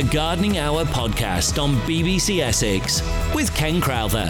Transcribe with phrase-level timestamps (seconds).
[0.00, 3.02] the Gardening Hour podcast on BBC Essex
[3.34, 4.28] with Ken Crowther.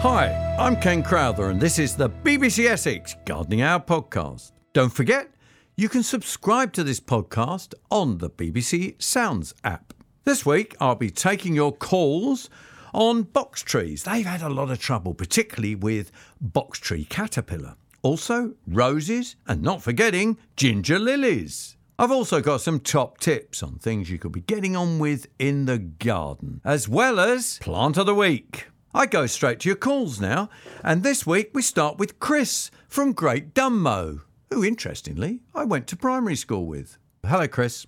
[0.00, 4.50] Hi, I'm Ken Crowther, and this is the BBC Essex Gardening Hour podcast.
[4.72, 5.32] Don't forget,
[5.76, 9.94] you can subscribe to this podcast on the BBC Sounds app.
[10.24, 12.50] This week, I'll be taking your calls
[12.92, 14.02] on box trees.
[14.02, 16.10] They've had a lot of trouble, particularly with
[16.40, 17.76] box tree caterpillar.
[18.04, 21.78] Also, roses, and not forgetting ginger lilies.
[21.98, 25.64] I've also got some top tips on things you could be getting on with in
[25.64, 28.66] the garden, as well as plant of the week.
[28.92, 30.50] I go straight to your calls now,
[30.82, 34.20] and this week we start with Chris from Great Dunmow,
[34.52, 36.98] who, interestingly, I went to primary school with.
[37.26, 37.86] Hello, Chris.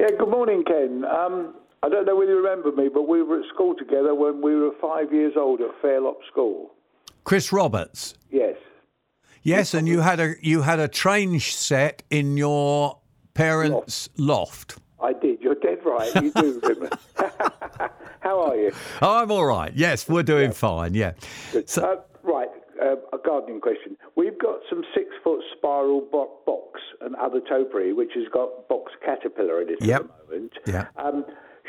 [0.00, 1.04] Yeah, good morning, Ken.
[1.04, 4.40] Um, I don't know whether you remember me, but we were at school together when
[4.40, 6.70] we were five years old at Fairlop School.
[7.24, 8.14] Chris Roberts.
[8.30, 8.56] Yes.
[9.42, 12.98] Yes, and you had a you had a train set in your
[13.34, 14.78] parents' loft.
[15.02, 15.40] I did.
[15.40, 16.14] You're dead right.
[16.22, 16.96] You do remember.
[18.20, 18.70] How are you?
[19.00, 19.72] Oh, I'm all right.
[19.74, 20.94] Yes, we're doing fine.
[20.94, 21.12] Yeah.
[21.66, 22.48] So- uh, right,
[22.80, 23.96] uh, a gardening question.
[24.16, 29.60] We've got some six-foot spiral bo- box and other topiary, which has got box caterpillar
[29.62, 30.02] in it Yep.
[30.02, 30.52] at the moment.
[30.66, 30.86] Yeah.
[30.96, 31.24] Um,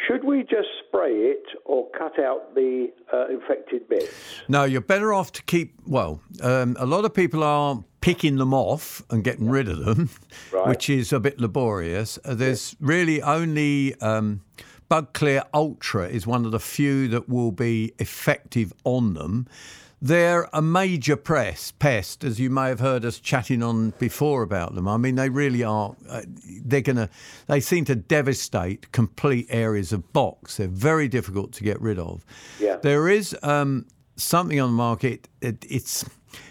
[0.08, 4.14] should we just spray it or cut out the uh, infected bits?
[4.48, 5.73] No, you're better off to keep.
[5.88, 10.09] Well, um, a lot of people are picking them off and getting rid of them,
[10.52, 10.68] Right.
[10.68, 12.20] which is a bit laborious.
[12.26, 14.42] Uh, There's really only um,
[14.90, 19.48] Bug Clear Ultra is one of the few that will be effective on them.
[20.04, 24.76] They're a major press pest, as you may have heard us chatting on before about
[24.76, 24.86] them.
[24.86, 25.96] I mean, they really are.
[26.09, 26.23] Uh,
[26.66, 27.09] they're gonna.
[27.48, 30.58] They seem to devastate complete areas of box.
[30.58, 32.26] They're very difficult to get rid of.
[32.59, 32.76] Yeah.
[32.81, 33.86] There is um,
[34.18, 35.30] something on the market.
[35.40, 36.04] It, it's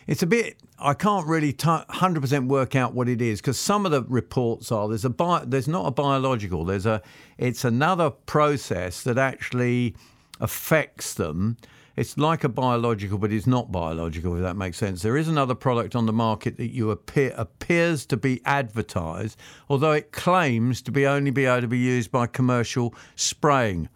[0.06, 0.56] it's a bit.
[0.78, 4.72] I can't really hundred percent work out what it is because some of the reports
[4.72, 6.64] are there's a bi- there's not a biological.
[6.64, 7.02] There's a
[7.36, 9.94] it's another process that actually
[10.40, 11.58] affects them.
[11.96, 14.36] It's like a biological, but it's not biological.
[14.36, 15.02] If that makes sense.
[15.02, 19.38] There is another product on the market that you appear appears to be advertised,
[19.68, 23.88] although it claims to be only be able to be used by commercial spraying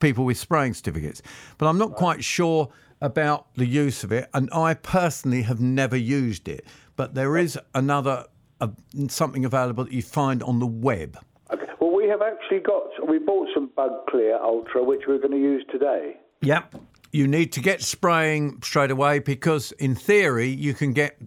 [0.00, 1.22] people with spraying certificates.
[1.58, 2.68] But I'm not quite sure
[3.00, 6.66] about the use of it, and I personally have never used it.
[6.96, 8.24] But there is another
[8.60, 8.68] uh,
[9.08, 11.18] something available that you find on the web.
[11.52, 11.64] Okay.
[11.80, 12.84] Well, we have actually got.
[13.08, 16.16] We bought some Bug Clear Ultra, which we're going to use today.
[16.42, 16.76] Yep.
[17.12, 21.18] You need to get spraying straight away because, in theory, you can get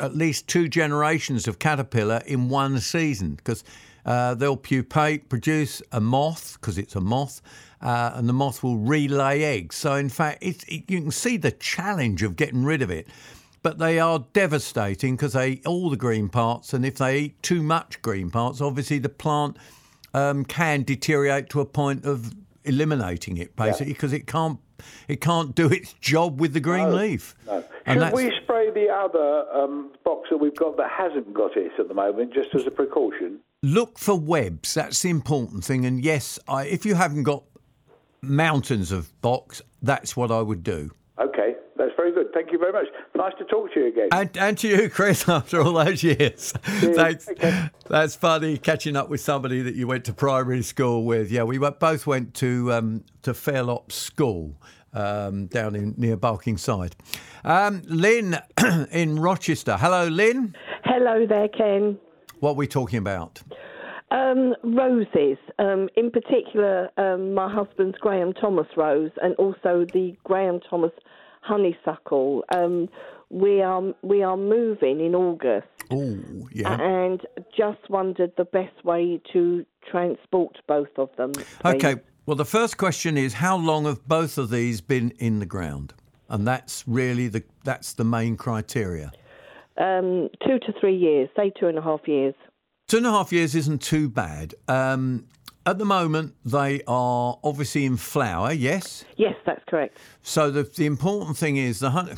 [0.00, 3.62] at least two generations of caterpillar in one season because
[4.06, 7.42] uh, they'll pupate, produce a moth because it's a moth,
[7.82, 9.76] uh, and the moth will relay eggs.
[9.76, 13.06] So, in fact, it's, it, you can see the challenge of getting rid of it.
[13.62, 17.42] But they are devastating because they eat all the green parts, and if they eat
[17.42, 19.56] too much green parts, obviously the plant
[20.12, 22.34] um, can deteriorate to a point of
[22.64, 24.58] eliminating it, basically, because it can't
[25.08, 27.34] it can't do its job with the green leaf.
[27.46, 27.64] No.
[27.86, 31.56] And Should that's- we spray the other um, box that we've got that hasn't got
[31.56, 33.40] it at the moment, just as a precaution?
[33.62, 34.74] Look for webs.
[34.74, 35.84] That's the important thing.
[35.86, 37.44] And yes, I, if you haven't got
[38.22, 40.90] mountains of box, that's what I would do.
[41.20, 41.53] Okay,
[42.14, 42.32] good.
[42.32, 42.86] Thank you very much.
[43.14, 44.08] Nice to talk to you again.
[44.12, 46.52] And, and to you, Chris, after all those years.
[46.52, 47.28] Thanks.
[47.28, 47.68] Okay.
[47.88, 51.30] That's funny catching up with somebody that you went to primary school with.
[51.30, 54.56] Yeah, we both went to um, to Fairlop School
[54.92, 56.92] um, down in near Barkingside.
[57.44, 58.38] Um, Lynn
[58.92, 59.76] in Rochester.
[59.76, 60.54] Hello, Lynn.
[60.84, 61.98] Hello there, Ken.
[62.40, 63.42] What are we talking about?
[64.10, 70.60] Um, roses, um, in particular, um, my husband's Graham Thomas rose, and also the Graham
[70.70, 70.92] Thomas
[71.44, 72.44] honeysuckle.
[72.54, 72.88] Um,
[73.30, 76.18] we are we are moving in August, Oh,
[76.52, 76.78] yeah.
[76.80, 77.20] and
[77.56, 81.32] just wondered the best way to transport both of them.
[81.32, 81.46] please.
[81.64, 81.96] Okay.
[82.26, 85.92] Well, the first question is how long have both of these been in the ground?
[86.28, 89.12] And that's really the that's the main criteria.
[89.76, 92.34] Um, two to three years, say two and a half years.
[92.88, 94.54] Two and a half years isn't too bad.
[94.68, 95.26] Um,
[95.66, 99.04] at the moment, they are obviously in flower, yes.
[99.16, 99.98] Yes, that's correct.
[100.22, 102.16] So the the important thing is the hun-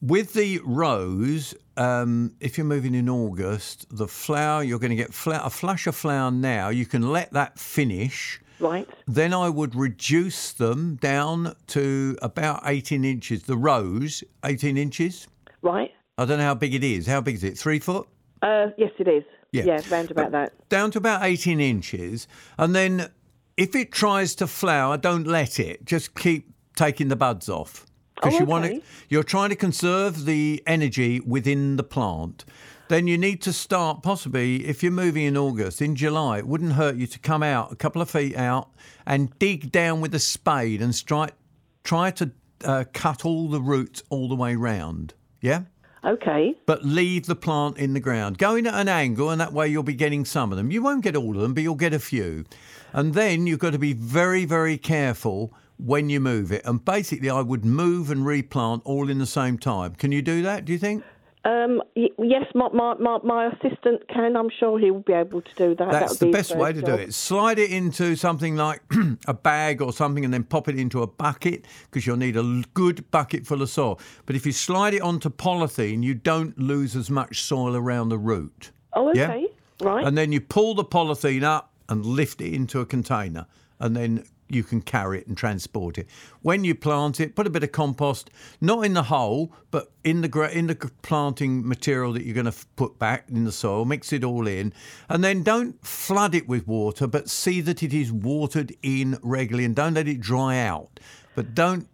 [0.00, 1.54] with the rose.
[1.76, 5.96] Um, if you're moving in August, the flower you're going to get a flush of
[5.96, 6.68] flower now.
[6.68, 8.40] You can let that finish.
[8.60, 8.86] Right.
[9.08, 13.44] Then I would reduce them down to about 18 inches.
[13.44, 15.26] The rose, 18 inches.
[15.62, 15.90] Right.
[16.18, 17.06] I don't know how big it is.
[17.06, 17.58] How big is it?
[17.58, 18.06] Three foot?
[18.42, 19.24] Uh, yes, it is.
[19.52, 19.64] Yeah.
[19.64, 20.68] Yeah, round about that.
[20.70, 22.26] Down to about 18 inches.
[22.58, 23.10] And then
[23.56, 25.84] if it tries to flower, don't let it.
[25.84, 27.86] Just keep taking the buds off.
[28.14, 28.76] Because Oh, you want okay.
[28.76, 32.44] it, you're trying to conserve the energy within the plant.
[32.88, 36.74] then you need to start possibly if you're moving in August, in July, it wouldn't
[36.74, 38.68] hurt you to come out a couple of feet out
[39.06, 41.32] and dig down with a spade and strike,
[41.84, 42.30] try to
[42.64, 45.14] uh, cut all the roots all the way round.
[45.40, 45.62] Yeah?
[46.04, 46.54] Okay.
[46.66, 48.38] But leave the plant in the ground.
[48.38, 50.70] Go in at an angle, and that way you'll be getting some of them.
[50.70, 52.44] You won't get all of them, but you'll get a few.
[52.92, 56.62] And then you've got to be very, very careful when you move it.
[56.64, 59.94] And basically, I would move and replant all in the same time.
[59.94, 61.04] Can you do that, do you think?
[61.44, 64.36] Um, y- yes, my, my, my, my assistant can.
[64.36, 65.90] I'm sure he will be able to do that.
[65.90, 67.00] That's That the be best way to do job.
[67.00, 67.14] it.
[67.14, 68.80] Slide it into something like
[69.26, 72.62] a bag or something and then pop it into a bucket because you'll need a
[72.74, 73.98] good bucket full of soil.
[74.24, 78.18] But if you slide it onto polythene, you don't lose as much soil around the
[78.18, 78.70] root.
[78.92, 79.30] Oh, Yeah?
[79.30, 79.46] okay.
[79.80, 80.06] Right.
[80.06, 83.46] And then you pull the polythene up and lift it into a container,
[83.80, 86.06] and then you can carry it and transport it.
[86.42, 90.20] When you plant it, put a bit of compost, not in the hole, but in
[90.20, 93.84] the in the planting material that you're going to put back in the soil.
[93.84, 94.72] Mix it all in,
[95.08, 99.64] and then don't flood it with water, but see that it is watered in regularly,
[99.64, 101.00] and don't let it dry out.
[101.34, 101.88] But don't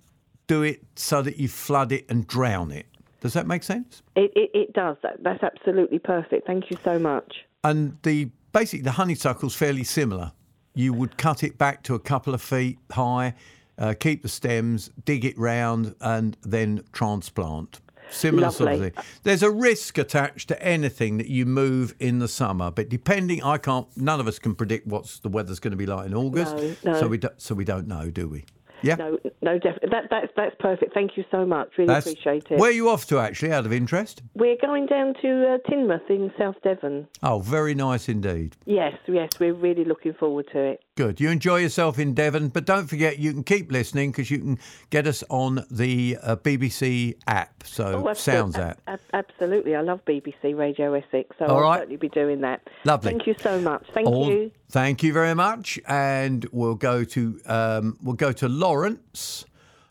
[0.47, 2.87] do it so that you flood it and drown it.
[3.21, 4.03] Does that make sense?
[4.17, 4.97] It, it, it does.
[5.03, 6.47] That, that's absolutely perfect.
[6.47, 7.45] Thank you so much.
[7.65, 10.33] And the basically the honeysuckle's fairly similar.
[10.79, 13.35] You would cut it back to a couple of feet high,
[13.79, 17.81] uh, keep the stems, dig it round, and then transplant.
[18.13, 18.93] Similar sort of thing.
[19.25, 23.59] There's a risk attached to anything that you move in the summer, but depending, I
[23.59, 23.89] can't.
[23.97, 26.77] None of us can predict what's the weather's going to be like in August, No,
[26.85, 27.01] no.
[27.01, 28.45] so we do, so we don't know, do we?
[28.83, 29.89] Yeah, No, no, definitely.
[29.91, 30.95] That, that's, that's perfect.
[30.95, 31.71] Thank you so much.
[31.77, 32.59] Really That's- appreciate it.
[32.59, 34.23] Where are you off to, actually, out of interest?
[34.35, 37.07] We're going down to uh, Teignmouth in South Devon.
[37.23, 38.57] Oh, very nice indeed.
[38.67, 40.83] Yes, yes, we're really looking forward to it.
[40.97, 41.21] Good.
[41.21, 44.59] You enjoy yourself in Devon, but don't forget you can keep listening because you can
[44.91, 47.63] get us on the uh, BBC app.
[47.65, 48.81] So Oh, Sounds app.
[48.89, 49.77] ab- absolutely.
[49.77, 51.79] I love BBC Radio Essex, so All I'll right.
[51.79, 52.63] certainly be doing that.
[52.85, 53.11] Lovely.
[53.13, 53.85] Thank you so much.
[53.95, 54.51] Thank All- you.
[54.71, 59.47] Thank you very much, and we'll go to um, we'll go to Lawrence.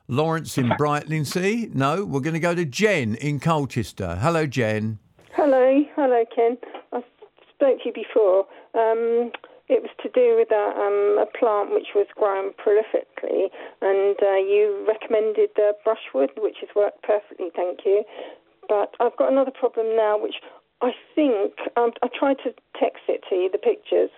[0.07, 1.74] Lawrence in Brightlingsea.
[1.74, 4.18] No, we're going to go to Jen in Colchester.
[4.18, 5.00] Hello, Jen.
[5.33, 6.59] Hello, hello, Ken.
[6.94, 7.01] I
[7.56, 8.41] spoke to you before.
[8.75, 9.31] Um,
[9.68, 13.50] it was to do with a, um, a plant which was grown prolifically,
[13.81, 18.03] and uh, you recommended the brushwood, which has worked perfectly, thank you.
[18.69, 20.35] But I've got another problem now, which
[20.83, 24.12] I think um, I tried to text it to you, the pictures,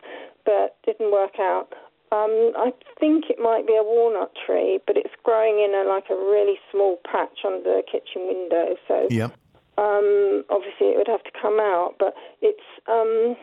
[0.45, 1.71] but didn't work out.
[2.11, 6.05] Um, I think it might be a walnut tree, but it's growing in a like
[6.09, 8.75] a really small patch under the kitchen window.
[8.87, 9.31] So Yep.
[9.77, 13.35] um, obviously it would have to come out, but it's um,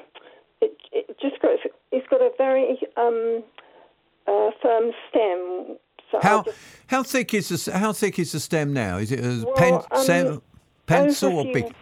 [0.61, 1.53] it, it just got
[1.93, 3.45] it's got a very um,
[4.27, 5.77] uh, firm stem.
[6.11, 6.59] So How just,
[6.89, 8.99] how thick is the how thick is the stem now?
[8.99, 10.43] Is it a Well, pen, um,
[10.87, 11.73] pencil or big?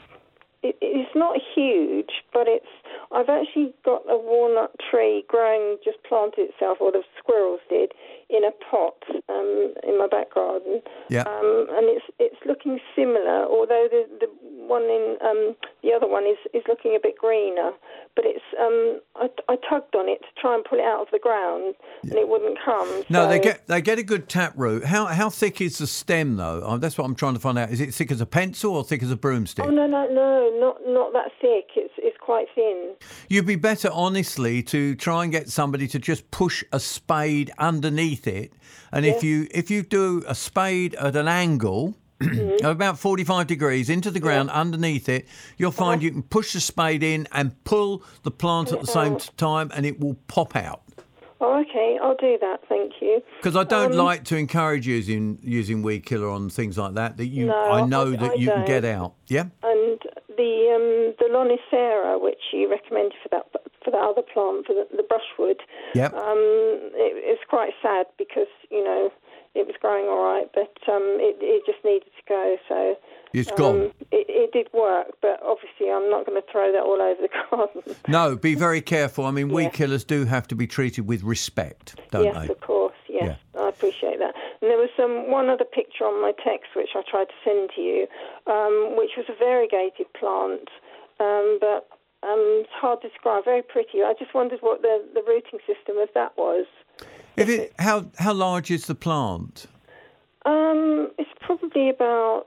[0.63, 2.67] It, it's not huge, but it's.
[3.13, 7.93] I've actually got a walnut tree growing, just planted itself, or the squirrels did,
[8.31, 8.99] in a pot
[9.29, 10.83] um, in my back garden.
[11.09, 11.23] Yeah.
[11.23, 14.29] Um, and it's it's looking similar, although the the
[14.67, 17.73] one in um, the other one is, is looking a bit greener.
[18.17, 21.09] But it's um, I, I tugged on it to try and pull it out of
[21.13, 23.05] the ground, and it wouldn't come.
[23.09, 24.85] No, they get they get a good tap root.
[24.85, 26.63] How how thick is the stem though?
[26.65, 27.71] Oh, that's what I'm trying to find out.
[27.71, 29.65] Is it thick as a pencil or thick as a broomstick?
[29.65, 31.71] Oh no no no, not not that thick.
[31.77, 32.84] It's it's quite thin.
[33.29, 38.27] You'd be better, honestly, to try and get somebody to just push a spade underneath
[38.27, 38.53] it.
[38.93, 41.95] And if you if you do a spade at an angle.
[42.21, 42.65] Mm-hmm.
[42.65, 45.27] of about 45 degrees into the ground underneath it,
[45.59, 46.05] you'll find Uh-huh.
[46.05, 49.85] you can push the spade in and pull the plant at the same time and
[49.85, 50.84] it will pop out.
[51.45, 52.61] Oh, okay, I'll do that.
[52.69, 53.21] Thank you.
[53.39, 57.17] Because I don't Um, like to encourage using using weed killer on things like that.
[57.19, 59.13] That you, No, I know I- that I you can get out.
[59.29, 59.45] Yeah.
[59.63, 59.99] And
[60.41, 63.47] the um, the lonicera, which you recommended for that
[63.85, 65.61] for that other plant, for the, the brushwood,
[65.95, 66.15] Yep.
[66.15, 66.39] um,
[66.97, 69.13] it, it's quite sad because you know
[69.55, 72.57] it was growing all right, but um, it it just needed to go.
[72.69, 72.97] So
[73.33, 73.77] It's um, gone.
[74.11, 77.31] It, it did work, but obviously I'm not going to throw that all over the
[77.51, 77.97] garden.
[78.09, 79.25] No, be very careful.
[79.27, 82.49] I mean, weed killers do have to be treated with respect, don't yes, they?
[82.53, 82.95] of course.
[83.09, 84.35] Yes, I appreciate that.
[84.61, 87.71] And there was um, one other picture on my text which I tried to send
[87.77, 88.07] to you,
[88.47, 90.69] um, which was a variegated plant,
[91.21, 91.87] um, but
[92.27, 93.45] um, it's hard to describe.
[93.45, 94.03] Very pretty.
[94.03, 96.67] I just wondered what the, the rooting system of that was.
[97.37, 99.67] If it, how how large is the plant?
[100.47, 102.47] Um, it's probably about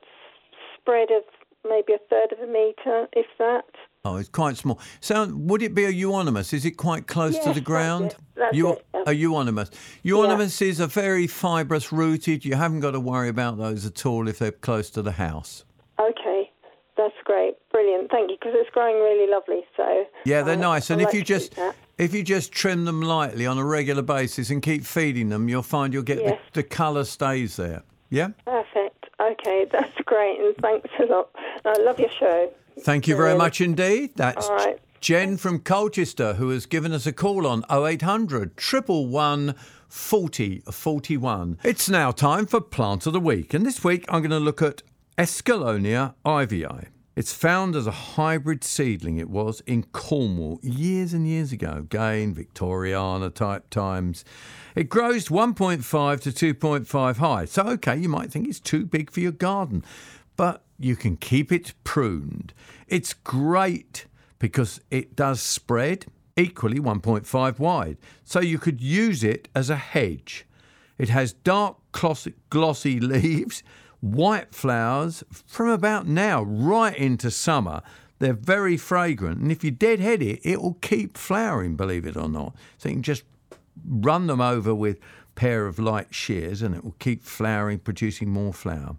[0.79, 1.23] spread of
[1.67, 3.65] maybe a third of a metre, if that.
[4.05, 4.79] Oh, it's quite small.
[5.01, 6.53] So, would it be a euonymus?
[6.53, 8.05] Is it quite close to Yes, the that's ground?
[8.11, 8.17] it.
[8.35, 9.03] That's Eu- it, yeah.
[9.07, 9.69] A euonymus.
[10.05, 12.45] Euonymuses are very fibrous rooted.
[12.45, 15.65] You haven't got to worry about those at all if they're close to the house.
[15.99, 16.49] Okay,
[16.95, 18.09] That's great, brilliant.
[18.09, 19.61] Thank you, because it's growing really lovely.
[19.75, 20.89] So Yeah, they're I- nice.
[20.89, 21.75] And if like you just that.
[21.97, 25.63] If you just trim them lightly on a regular basis and keep feeding them, you'll
[25.63, 26.39] find you'll get Yes.
[26.53, 27.83] the, the colour stays there.
[28.09, 28.29] Yeah.
[28.45, 29.05] perfect.
[29.19, 31.29] Okay, that's great, and thanks a lot.
[31.65, 32.51] I love your show.
[32.81, 34.11] Thank you very much indeed.
[34.15, 34.79] That's right.
[35.01, 39.55] Jen from Colchester who has given us a call on 0800 111
[39.89, 41.57] 40 41.
[41.63, 44.61] It's now time for Plant of the Week, and this week I'm going to look
[44.61, 44.83] at
[45.17, 46.87] Escallonia iveyi.
[47.17, 52.35] It's found as a hybrid seedling, it was in Cornwall years and years ago, again,
[52.35, 54.23] Victoriana type times.
[54.75, 55.81] It grows 1.5
[56.21, 59.83] to 2.5 high, so okay, you might think it's too big for your garden,
[60.35, 62.53] but you can keep it pruned.
[62.87, 64.05] It's great
[64.37, 66.05] because it does spread
[66.35, 70.45] equally 1.5 wide, so you could use it as a hedge.
[70.99, 73.63] It has dark glossy, glossy leaves,
[74.01, 77.81] white flowers from about now right into summer.
[78.19, 82.27] They're very fragrant, and if you deadhead it, it will keep flowering, believe it or
[82.27, 82.55] not.
[82.77, 83.23] So you can just
[83.87, 84.99] run them over with a
[85.35, 88.95] pair of light shears and it will keep flowering, producing more flower.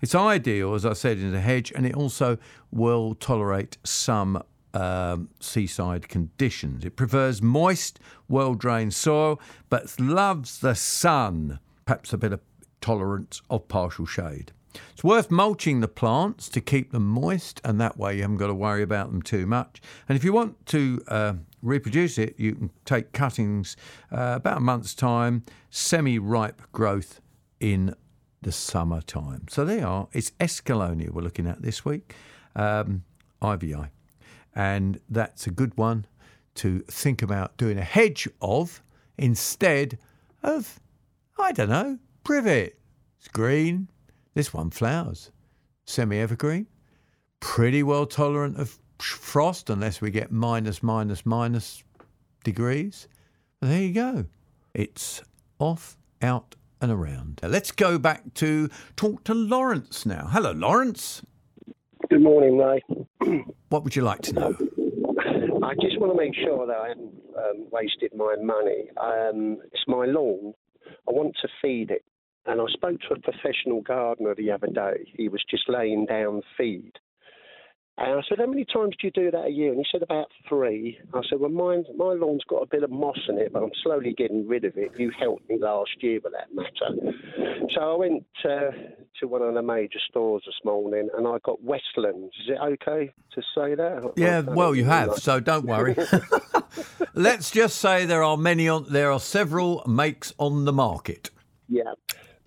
[0.00, 2.38] It's ideal, as I said, in a hedge, and it also
[2.70, 4.42] will tolerate some
[4.72, 6.84] um, seaside conditions.
[6.84, 12.40] It prefers moist, well drained soil, but loves the sun, perhaps a bit of
[12.80, 14.52] tolerance of partial shade.
[14.92, 18.46] It's worth mulching the plants to keep them moist, and that way you haven't got
[18.48, 19.80] to worry about them too much.
[20.08, 21.32] And if you want to uh,
[21.62, 23.76] reproduce it, you can take cuttings
[24.12, 27.20] uh, about a month's time, semi ripe growth
[27.58, 27.94] in
[28.42, 29.46] the summertime.
[29.48, 30.08] So there you are.
[30.12, 32.14] It's Escallonia we're looking at this week,
[32.56, 33.04] um,
[33.42, 33.90] Iveyi.
[34.54, 36.06] And that's a good one
[36.56, 38.82] to think about doing a hedge of
[39.16, 39.98] instead
[40.42, 40.80] of,
[41.38, 42.78] I don't know, privet.
[43.18, 43.88] It's green.
[44.34, 45.30] This one flowers.
[45.84, 46.66] Semi evergreen.
[47.40, 51.82] Pretty well tolerant of frost unless we get minus, minus, minus
[52.44, 53.08] degrees.
[53.60, 54.24] But there you go.
[54.74, 55.22] It's
[55.58, 57.40] off, out, and around.
[57.42, 60.28] Now let's go back to talk to Lawrence now.
[60.30, 61.22] Hello, Lawrence.
[62.08, 62.82] Good morning, Ray.
[63.68, 64.56] What would you like to know?
[65.62, 68.90] I just want to make sure that I haven't um, wasted my money.
[69.00, 70.54] Um, it's my lawn.
[71.08, 72.04] I want to feed it.
[72.46, 75.12] And I spoke to a professional gardener the other day.
[75.14, 76.92] He was just laying down feed.
[78.00, 79.68] And I said, How many times do you do that a year?
[79.68, 80.98] And he said, About three.
[81.12, 83.70] I said, Well, mine, my lawn's got a bit of moss in it, but I'm
[83.82, 84.92] slowly getting rid of it.
[84.96, 87.12] You helped me last year with that matter.
[87.74, 88.70] So I went uh,
[89.20, 92.34] to one of the major stores this morning and I got Westlands.
[92.42, 94.12] Is it okay to say that?
[94.16, 95.94] Yeah, well, you have, so don't worry.
[97.14, 98.86] Let's just say there are many on.
[98.88, 101.30] There are several makes on the market.
[101.68, 101.92] Yeah.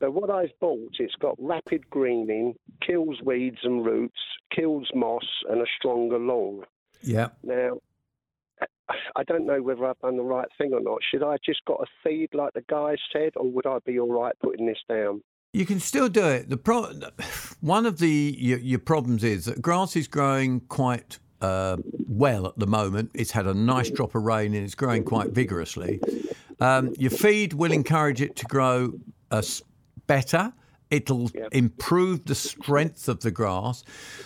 [0.04, 2.56] But what I've bought, it's got rapid greening,
[2.86, 4.20] kills weeds and roots,
[4.54, 6.64] kills moss, and a stronger lawn.
[7.02, 7.30] Yeah.
[7.42, 7.78] Now,
[9.16, 10.98] I don't know whether I've done the right thing or not.
[11.10, 14.12] Should I just got a feed like the guy said, or would I be all
[14.12, 15.24] right putting this down?
[15.54, 16.50] You can still do it.
[16.50, 16.92] The pro-
[17.62, 21.78] one of the your, your problems is that grass is growing quite uh,
[22.10, 23.12] well at the moment.
[23.14, 26.02] It's had a nice drop of rain and it's growing quite vigorously.
[26.60, 29.00] Um, your feed will encourage it to grow
[29.32, 29.62] s-
[30.14, 30.54] better.
[30.92, 33.84] It'll improve the strength of the grass.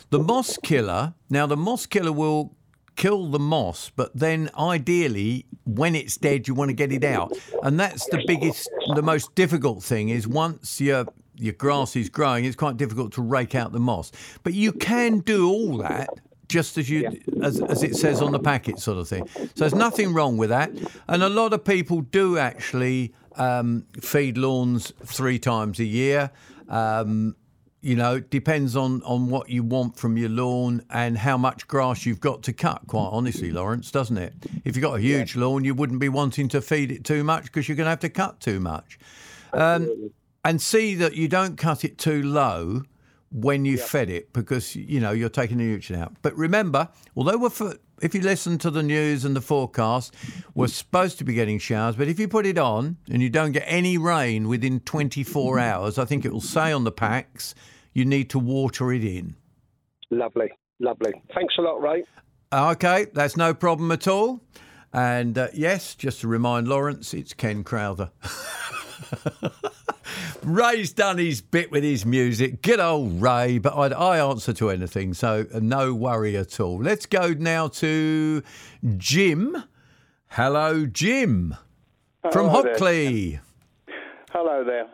[0.10, 1.14] The moss killer.
[1.30, 2.58] Now, the moss killer will
[2.98, 7.32] kill the moss, but then ideally, when it's dead, you want to get it out,
[7.64, 10.10] and that's the biggest, the most difficult thing.
[10.10, 14.12] Is once your your grass is growing, it's quite difficult to rake out the moss.
[14.44, 16.10] But you can do all that
[16.50, 17.00] just as you
[17.42, 19.26] as, as it says on the packet, sort of thing.
[19.36, 20.72] So there's nothing wrong with that,
[21.08, 26.32] and a lot of people do actually um, feed lawns three times a year.
[26.68, 27.36] Um,
[27.82, 31.68] you know, it depends on, on what you want from your lawn and how much
[31.68, 34.34] grass you've got to cut, quite honestly, Lawrence, doesn't it?
[34.66, 37.44] If you've got a huge lawn, you wouldn't be wanting to feed it too much
[37.46, 39.00] because you're going to have to cut too much.
[39.54, 40.12] Um,
[40.44, 42.84] and see that you don't cut it too low
[43.32, 46.14] when you fed it because, you know, you're taking the nutrient out.
[46.22, 50.14] But remember, although we're, for, if you listen to the news and the forecast,
[50.54, 53.52] we're supposed to be getting showers, but if you put it on and you don't
[53.52, 57.56] get any rain within 24 hours, I think it will say on the packs
[57.94, 59.36] you need to water it in.
[60.12, 61.14] Lovely, lovely.
[61.34, 62.04] Thanks a lot, Ray.
[62.54, 64.42] Okay, that's no problem at all.
[64.94, 68.12] And uh, yes, just to remind Lawrence, it's Ken Crowther.
[70.44, 72.62] Ray's done his bit with his music.
[72.62, 76.78] Good old Ray, but I, I answer to anything, so no worry at all.
[76.82, 78.44] Let's go now to
[78.98, 79.64] Jim.
[80.30, 81.56] Hello, Jim
[82.32, 82.74] from Hello there.
[82.74, 83.40] Hockley.
[84.32, 84.88] Hello there.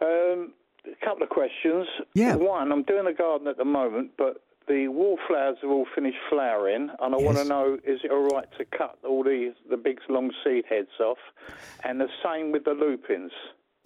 [0.00, 0.52] Um,
[0.86, 1.86] a couple of questions.
[2.14, 2.36] Yeah.
[2.36, 6.90] One, I'm doing a garden at the moment, but the wallflowers have all finished flowering,
[7.00, 9.98] and I want to know is it all right to cut all the the big
[10.08, 11.18] long seed heads off,
[11.84, 13.32] and the same with the lupins.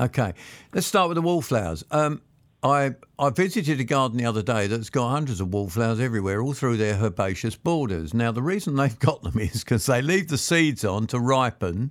[0.00, 0.32] Okay,
[0.72, 1.84] let's start with the wallflowers.
[1.90, 2.22] Um,
[2.62, 6.54] I I visited a garden the other day that's got hundreds of wallflowers everywhere, all
[6.54, 8.14] through their herbaceous borders.
[8.14, 11.90] Now the reason they've got them is because they leave the seeds on to ripen,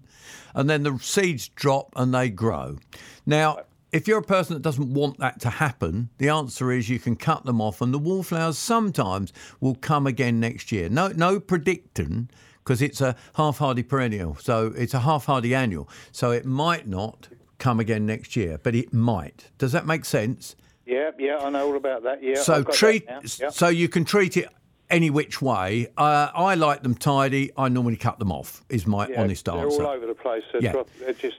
[0.55, 2.77] and then the seeds drop and they grow.
[3.25, 3.59] Now.
[3.93, 7.17] If you're a person that doesn't want that to happen, the answer is you can
[7.17, 10.87] cut them off, and the wallflowers sometimes will come again next year.
[10.87, 12.29] No, no predicting,
[12.63, 17.27] because it's a half-hardy perennial, so it's a half-hardy annual, so it might not
[17.61, 19.49] come again next year, but it might.
[19.57, 20.55] Does that make sense?
[20.85, 22.21] Yeah, yeah, I know all about that.
[22.21, 23.05] Yeah, so I've got that treat.
[23.39, 23.49] Yeah.
[23.49, 24.49] so you can treat it
[24.89, 25.87] any which way.
[25.95, 27.51] Uh, I like them tidy.
[27.55, 28.65] I normally cut them off.
[28.67, 29.83] Is my Yeah, honest they're answer.
[29.85, 30.43] all over the place.
[30.51, 30.83] They're, Yeah.
[30.99, 31.37] they're just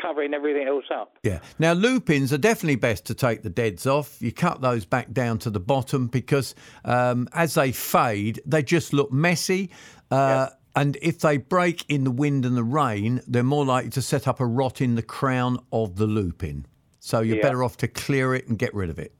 [0.00, 1.18] covering everything else up.
[1.22, 1.40] Yeah.
[1.58, 4.22] Now, lupins are definitely best to take the deads off.
[4.22, 6.54] You cut those back down to the bottom because
[6.86, 9.70] um, as they fade, they just look messy.
[10.10, 14.02] Uh, And if they break in the wind and the rain, they're more likely to
[14.02, 16.66] set up a rot in the crown of the lupin.
[16.98, 17.42] So you're Yeah.
[17.42, 19.14] better off to clear it and get rid of it.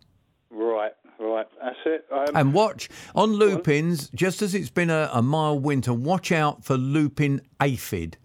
[0.51, 1.47] Right, right.
[1.63, 2.07] That's it.
[2.11, 6.65] Um, And watch on lupins, just as it's been a, a mild winter, watch out
[6.65, 8.17] for lupin aphid.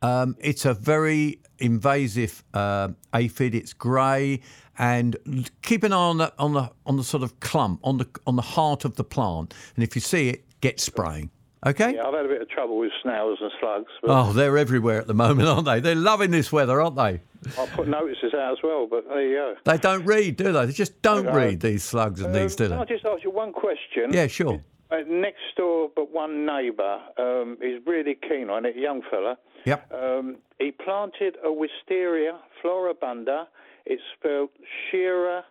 [0.00, 3.54] Um, it's a very invasive uh, aphid.
[3.54, 4.40] It's grey,
[4.76, 5.16] and
[5.62, 8.34] keep an eye on the on the on the sort of clump on the on
[8.34, 9.54] the heart of the plant.
[9.76, 11.30] And if you see it, get spraying.
[11.64, 11.94] Okay.
[11.94, 15.06] yeah, I've had a bit of trouble with snails and slugs, Oh, they're everywhere at
[15.06, 15.78] the moment, aren't they?
[15.78, 17.20] They're loving this weather, aren't they?
[17.58, 18.88] I put notices out as well.
[18.90, 19.54] But there you go.
[19.64, 20.66] They don't read, do they?
[20.66, 21.32] They just don't No.
[21.34, 22.74] read these slugs and these, do they?
[22.74, 22.94] I they?
[22.94, 24.12] just ask you one question?
[24.12, 24.60] Yeah, sure.
[24.90, 29.38] Uh, next door, but one neighbour um, is really keen on it, young fella.
[29.64, 29.92] Yep.
[29.92, 33.46] Um, he planted a wisteria floribunda.
[33.86, 34.50] It's spelled
[34.90, 35.44] Shira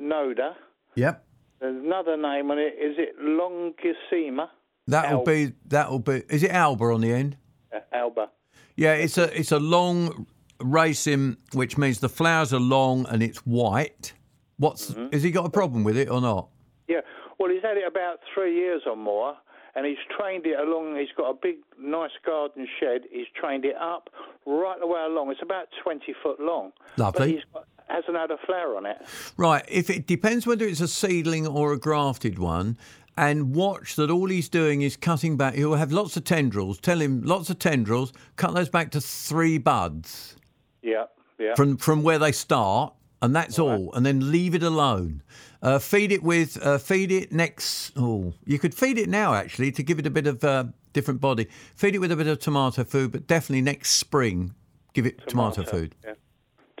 [0.00, 0.54] noda.
[0.96, 1.24] Yep.
[1.60, 2.74] There's another name on it.
[2.80, 4.48] Is it Longissima?
[4.88, 6.22] That'll Al- be that'll be.
[6.28, 7.36] Is it Alba on the end?
[7.72, 8.30] Uh, Alba.
[8.76, 10.26] Yeah, it's a it's a long
[10.60, 14.12] racing, which means the flowers are long and it's white.
[14.56, 15.12] What's Mm-hmm.
[15.12, 16.48] has he got a problem with it or not?
[16.88, 17.00] Yeah.
[17.38, 19.34] Well, he's had it about three years or more,
[19.76, 20.96] and he's trained it along.
[20.98, 23.02] He's got a big, nice garden shed.
[23.12, 24.10] He's trained it up
[24.46, 25.30] right the way along.
[25.30, 26.72] It's about 20 foot long.
[26.96, 27.34] Lovely.
[27.34, 28.96] he's got, hasn't had a flower on it.
[29.36, 29.64] Right.
[29.68, 32.76] If it depends whether it's a seedling or a grafted one,
[33.18, 35.54] and watch that all he's doing is cutting back.
[35.54, 36.78] He'll have lots of tendrils.
[36.78, 38.12] Tell him lots of tendrils.
[38.36, 40.36] Cut those back to three buds
[40.82, 41.56] Yeah, yeah.
[41.56, 43.92] from from where they start, and that's all.
[43.92, 45.22] And then leave it alone.
[45.60, 47.92] Uh, feed it with uh, feed it next.
[47.96, 51.20] Oh, you could feed it now actually to give it a bit of uh, different
[51.20, 51.48] body.
[51.74, 54.54] Feed it with a bit of tomato food, but definitely next spring
[54.94, 55.96] give it tomato, food.
[56.04, 56.14] Yeah.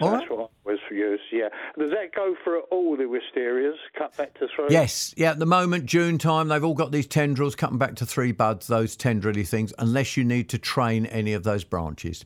[0.00, 0.50] All what
[0.90, 1.48] Use, yeah.
[1.78, 4.66] Does that go for all the wisterias, cut back to three?
[4.70, 5.30] Yes, yeah.
[5.30, 8.66] At the moment, June time, they've all got these tendrils cutting back to three buds.
[8.66, 12.24] Those tendrily things, unless you need to train any of those branches.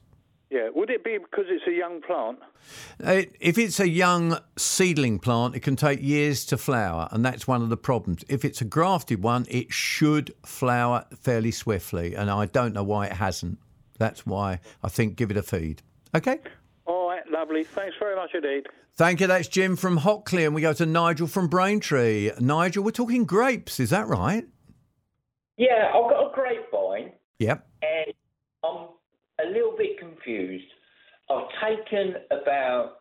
[0.50, 0.68] Yeah.
[0.74, 2.38] Would it be because it's a young plant?
[3.02, 7.46] Uh, If it's a young seedling plant, it can take years to flower, and that's
[7.46, 8.24] one of the problems.
[8.28, 13.06] If it's a grafted one, it should flower fairly swiftly, and I don't know why
[13.06, 13.58] it hasn't.
[13.98, 15.82] That's why I think give it a feed.
[16.14, 16.40] Okay.
[17.24, 17.64] All right, lovely.
[17.64, 18.66] Thanks very much indeed.
[18.94, 19.26] Thank you.
[19.26, 22.30] That's Jim from Hockley, and we go to Nigel from Braintree.
[22.40, 24.44] Nigel, we're talking grapes, is that right?
[25.56, 27.66] Yeah, I've got a grapevine Yep.
[27.82, 28.14] and
[28.64, 28.88] I'm
[29.44, 30.64] a little bit confused.
[31.30, 32.98] I've taken about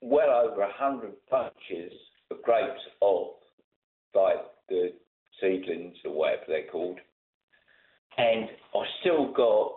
[0.00, 1.92] well over a hundred bunches
[2.30, 3.36] of grapes off,
[4.14, 4.36] like
[4.68, 4.92] the
[5.40, 6.98] seedlings or whatever they're called,
[8.18, 9.72] and I've still got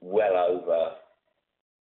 [0.00, 0.92] well over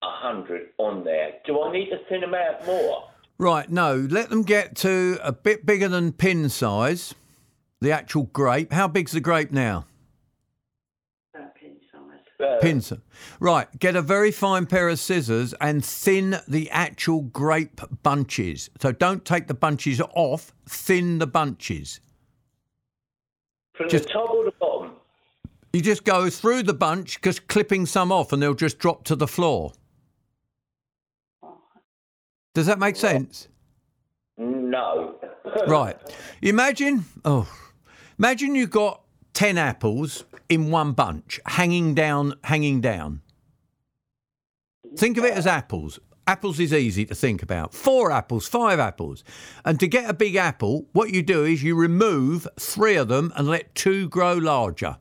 [0.04, 1.34] a hundred on there.
[1.46, 3.10] Do I need to thin them out more?
[3.38, 7.16] Right, no, let them get to a bit bigger than pin size,
[7.80, 8.72] the actual grape.
[8.72, 9.86] How big's the grape now?
[12.40, 12.98] Uh, Pin size.
[13.40, 18.70] Right, get a very fine pair of scissors and thin the actual grape bunches.
[18.80, 22.00] So don't take the bunches off, thin the bunches.
[23.76, 24.92] From just- the top or the bottom?
[25.72, 29.16] You just go through the bunch, just clipping some off, and they'll just drop to
[29.16, 29.72] the floor.
[32.54, 33.48] Does that make sense?
[34.38, 35.16] No.
[35.68, 35.98] Right.
[36.42, 37.52] Imagine, oh,
[38.18, 39.02] imagine you've got
[39.34, 43.22] 10 apples in one bunch hanging down, hanging down.
[44.96, 46.00] Think of it as apples.
[46.28, 47.74] Apples is easy to think about.
[47.74, 49.24] Four apples, five apples.
[49.66, 53.34] And to get a big apple, what you do is you remove three of them
[53.36, 54.98] and let two grow larger.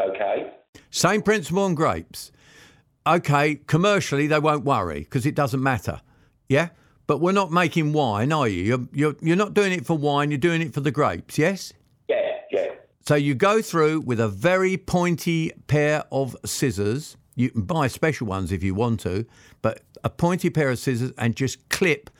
[0.00, 0.52] Okay.
[0.90, 2.32] Same principle on grapes.
[3.06, 6.00] Okay, commercially they won't worry because it doesn't matter.
[6.48, 6.70] Yeah?
[7.06, 8.62] But we're not making wine, are you?
[8.62, 11.72] You're, you're, you're not doing it for wine, you're doing it for the grapes, yes?
[12.08, 12.66] Yeah, yeah.
[13.00, 17.16] So you go through with a very pointy pair of scissors.
[17.34, 19.26] You can buy special ones if you want to,
[19.62, 22.10] but a pointy pair of scissors and just clip,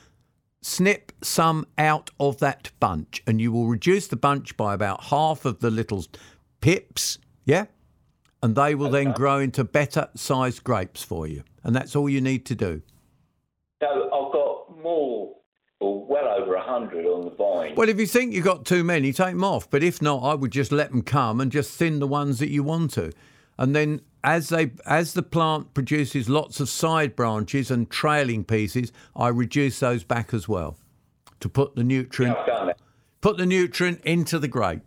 [0.61, 5.45] snip some out of that bunch, and you will reduce the bunch by about half
[5.45, 6.03] of the little
[6.59, 7.65] pips, yeah?
[8.43, 11.43] And they will then grow into better sized grapes for you.
[11.63, 12.81] And that's all you need to do.
[13.81, 15.35] So I've got more,
[15.79, 17.75] or well over a hundred on the vine.
[17.75, 19.69] Well, if you think you've got too many, take them off.
[19.69, 22.49] But if not, I would just let them come and just thin the ones that
[22.49, 23.11] you want to.
[23.57, 28.91] And then as they as the plant produces lots of side branches and trailing pieces,
[29.15, 30.77] I reduce those back as well
[31.39, 32.79] to put the nutrient that.
[33.19, 34.81] put the nutrient into the grape.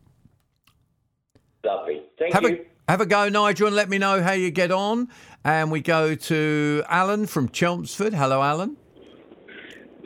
[1.65, 2.03] Lovely.
[2.19, 2.49] Thank Have you.
[2.49, 5.09] a have a go, Nigel, and let me know how you get on.
[5.45, 8.15] And we go to Alan from Chelmsford.
[8.15, 8.77] Hello, Alan.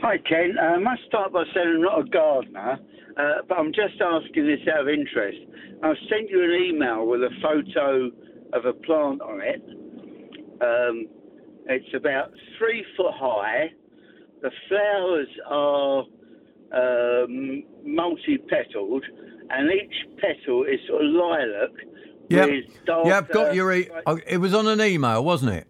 [0.00, 0.56] Hi, Ken.
[0.58, 2.78] Uh, I must start by saying I'm not a gardener,
[3.16, 5.38] uh, but I'm just asking this out of interest.
[5.82, 8.10] I've sent you an email with a photo
[8.52, 9.62] of a plant on it.
[10.60, 11.06] Um,
[11.66, 13.72] it's about three foot high.
[14.40, 16.04] The flowers are
[16.72, 19.04] um, multi-petaled,
[19.50, 21.70] and each petal is sort of lilac
[22.28, 22.48] Yep.
[22.48, 23.06] with dark.
[23.06, 23.72] Yeah, I've got your.
[23.72, 25.66] E- oh, it was on an email, wasn't it?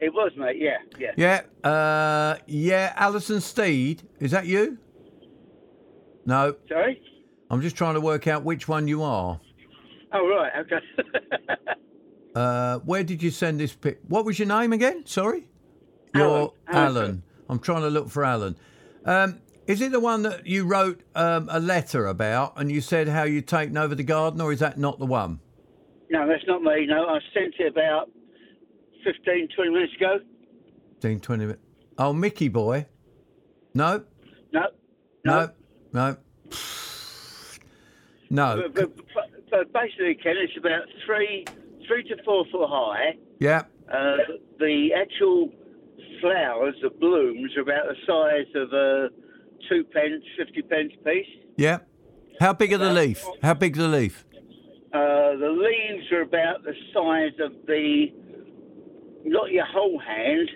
[0.00, 0.56] It was, mate.
[0.58, 1.42] Yeah, yeah.
[1.64, 1.68] Yeah.
[1.68, 2.92] Uh, yeah.
[2.96, 4.02] Alison Steed.
[4.20, 4.78] Is that you?
[6.24, 6.54] No.
[6.68, 7.02] Sorry.
[7.50, 9.40] I'm just trying to work out which one you are.
[10.12, 10.52] Oh right.
[10.60, 10.80] Okay.
[12.34, 13.98] Uh, where did you send this pic?
[14.06, 15.04] What was your name again?
[15.06, 15.48] Sorry.
[16.14, 16.96] You're Alan.
[16.96, 17.22] Alan.
[17.48, 18.54] I'm trying to look for Alan.
[19.04, 23.08] Um, is it the one that you wrote um, a letter about and you said
[23.08, 25.40] how you'd taken over the garden, or is that not the one?
[26.10, 26.86] No, that's not me.
[26.86, 28.10] No, I sent it about
[29.04, 30.18] 15, 20 minutes ago.
[31.02, 31.62] 15, 20 minutes.
[31.98, 32.86] Oh, Mickey boy.
[33.74, 34.02] No,
[34.52, 34.66] No.
[35.24, 35.50] no,
[35.92, 36.16] no.
[38.30, 38.62] No.
[38.62, 41.42] But, but, but- but basically, Ken, it's about three,
[41.86, 43.16] three to four foot high.
[43.40, 43.62] Yeah.
[43.90, 44.16] Uh,
[44.58, 45.50] the actual
[46.20, 49.08] flowers, the blooms, are about the size of a
[49.70, 51.24] two pence, fifty pence piece.
[51.56, 51.78] Yeah.
[52.40, 53.24] How big are the leaf?
[53.42, 54.26] How big's the leaf?
[54.92, 54.98] Uh,
[55.36, 58.06] the leaves are about the size of the,
[59.24, 60.48] not your whole hand,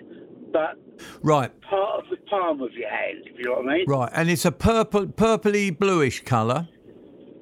[0.51, 0.77] but
[1.21, 3.23] Right, part of the palm of your hand.
[3.25, 3.85] If you know what I mean.
[3.87, 4.09] right.
[4.13, 6.67] And it's a purple, purpley bluish colour.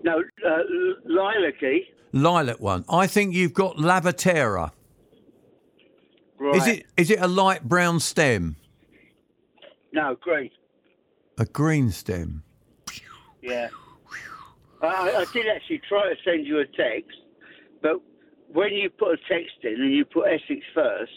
[0.04, 0.58] No, uh,
[1.06, 1.82] lilac-y.
[2.13, 2.86] Lilac one.
[2.89, 4.72] I think you've got Lavatera.
[6.39, 6.56] Right.
[6.56, 8.56] Is it is it a light brown stem?
[9.94, 10.50] No, green.
[11.38, 12.44] A green stem.
[13.41, 13.70] Yeah.
[14.82, 17.17] I, I did actually try to send you a text,
[17.82, 18.02] but
[18.52, 21.12] when you put a text in and you put Essex first,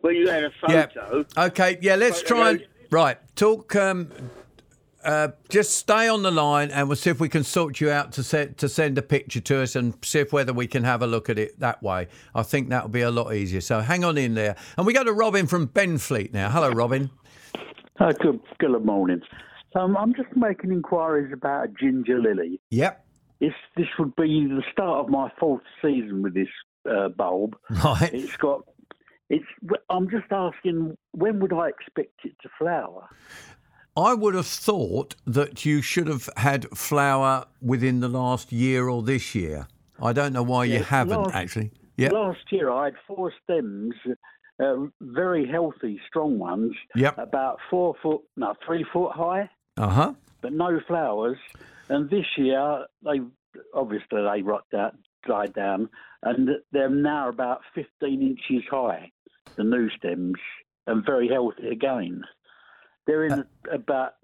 [0.00, 1.44] when you had a photo, Yeah.
[1.44, 1.78] Okay.
[1.80, 1.96] Yeah.
[1.96, 3.74] Let's try and right talk.
[3.74, 4.10] Um,
[5.04, 8.12] uh, just stay on the line, and we'll see if we can sort you out
[8.12, 11.02] to set, to send a picture to us, and see if whether we can have
[11.02, 12.08] a look at it that way.
[12.34, 13.60] I think that will be a lot easier.
[13.60, 16.50] So hang on in there, and we go to Robin from Benfleet now.
[16.50, 17.10] Hello, Robin.
[17.98, 19.22] Uh, good, good morning.
[19.78, 22.60] Um, I'm just making inquiries about a ginger lily.
[22.70, 23.04] Yep.
[23.40, 26.48] This this would be the start of my fourth season with this
[26.90, 27.56] uh, bulb.
[27.84, 28.10] Right.
[28.12, 28.62] It's got.
[29.30, 29.44] It's.
[29.88, 33.08] I'm just asking when would I expect it to flower?
[33.96, 39.02] I would have thought that you should have had flower within the last year or
[39.02, 39.66] this year.
[40.00, 41.72] I don't know why you haven't last- actually.
[41.96, 42.10] Yeah.
[42.10, 43.94] Last year I had four stems,
[44.62, 46.72] uh, very healthy, strong ones.
[46.94, 47.18] Yep.
[47.18, 49.50] About four foot, no, three foot high.
[49.78, 50.12] Uh huh.
[50.40, 51.38] but no flowers.
[51.88, 53.20] And this year, they
[53.74, 54.94] obviously they rocked out,
[55.26, 55.88] died down,
[56.22, 59.10] and they're now about 15 inches high,
[59.56, 60.38] the new stems,
[60.86, 62.22] and very healthy again.
[63.06, 64.14] They're in about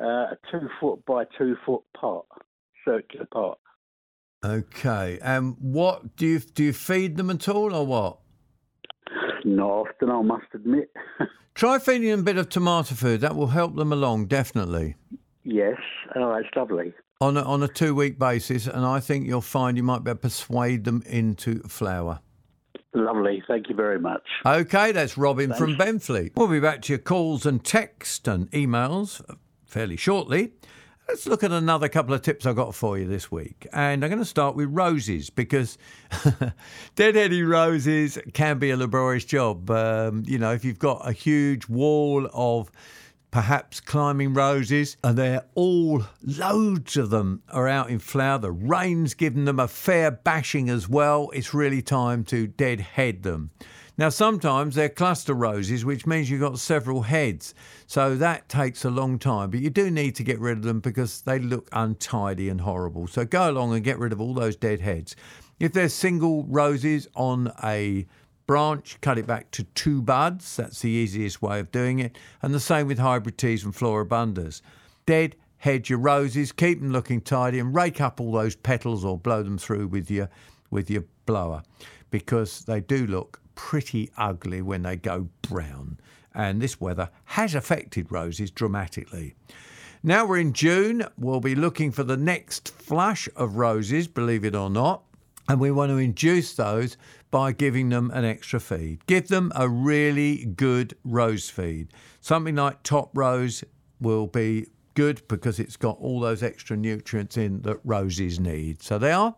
[0.00, 2.26] uh, a two foot by two foot pot,
[2.84, 3.58] circular pot.
[4.44, 5.18] Okay.
[5.22, 6.64] And what do you do?
[6.64, 8.18] You feed them at all, or what?
[9.44, 10.90] Not often, I must admit.
[11.54, 13.20] Try feeding them a bit of tomato food.
[13.20, 14.96] That will help them along, definitely,
[15.44, 15.76] yes,
[16.16, 16.94] oh, that's lovely.
[17.20, 18.66] on a, on a two week basis.
[18.66, 22.20] And I think you'll find you might be able to persuade them into flower.
[22.94, 23.42] Lovely.
[23.48, 24.22] Thank you very much.
[24.44, 26.32] Okay, that's Robin from Benfleet.
[26.36, 29.22] We'll be back to your calls and text and emails
[29.64, 30.52] fairly shortly.
[31.08, 33.66] Let's look at another couple of tips I've got for you this week.
[33.72, 35.76] And I'm going to start with roses because
[36.96, 39.70] deadheady roses can be a laborious job.
[39.70, 42.70] Um, you know, if you've got a huge wall of
[43.32, 48.38] perhaps climbing roses, and they're all loads of them are out in flower.
[48.38, 51.30] The rain's given them a fair bashing as well.
[51.32, 53.50] It's really time to deadhead them.
[54.02, 57.54] Now, sometimes they're cluster roses, which means you've got several heads.
[57.86, 60.80] So that takes a long time, but you do need to get rid of them
[60.80, 63.06] because they look untidy and horrible.
[63.06, 65.14] So go along and get rid of all those dead heads.
[65.60, 68.04] If they're single roses on a
[68.48, 70.56] branch, cut it back to two buds.
[70.56, 72.18] That's the easiest way of doing it.
[72.42, 74.62] And the same with hybrid teas and floribundas.
[75.06, 79.16] Dead hedge your roses, keep them looking tidy, and rake up all those petals or
[79.16, 80.28] blow them through with your
[80.72, 81.62] with your blower,
[82.10, 85.96] because they do look pretty ugly when they go brown.
[86.34, 89.36] And this weather has affected roses dramatically.
[90.02, 94.56] Now we're in June, we'll be looking for the next flush of roses, believe it
[94.56, 95.04] or not.
[95.48, 96.96] And we want to induce those
[97.30, 99.06] by giving them an extra feed.
[99.06, 101.92] Give them a really good rose feed.
[102.20, 103.62] Something like Toprose
[104.00, 108.82] will be good because it's got all those extra nutrients in that roses need.
[108.82, 109.36] So they are.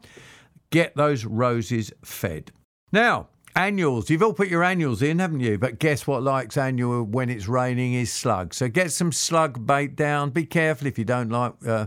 [0.71, 2.53] Get those roses fed.
[2.91, 4.11] Now, annuals.
[4.11, 5.59] You've all put your annuals in, haven't you?
[5.59, 8.55] But guess what likes annual when it's raining is slug.
[8.55, 10.31] So get some slug bait down.
[10.31, 11.87] Be careful if you don't like, uh,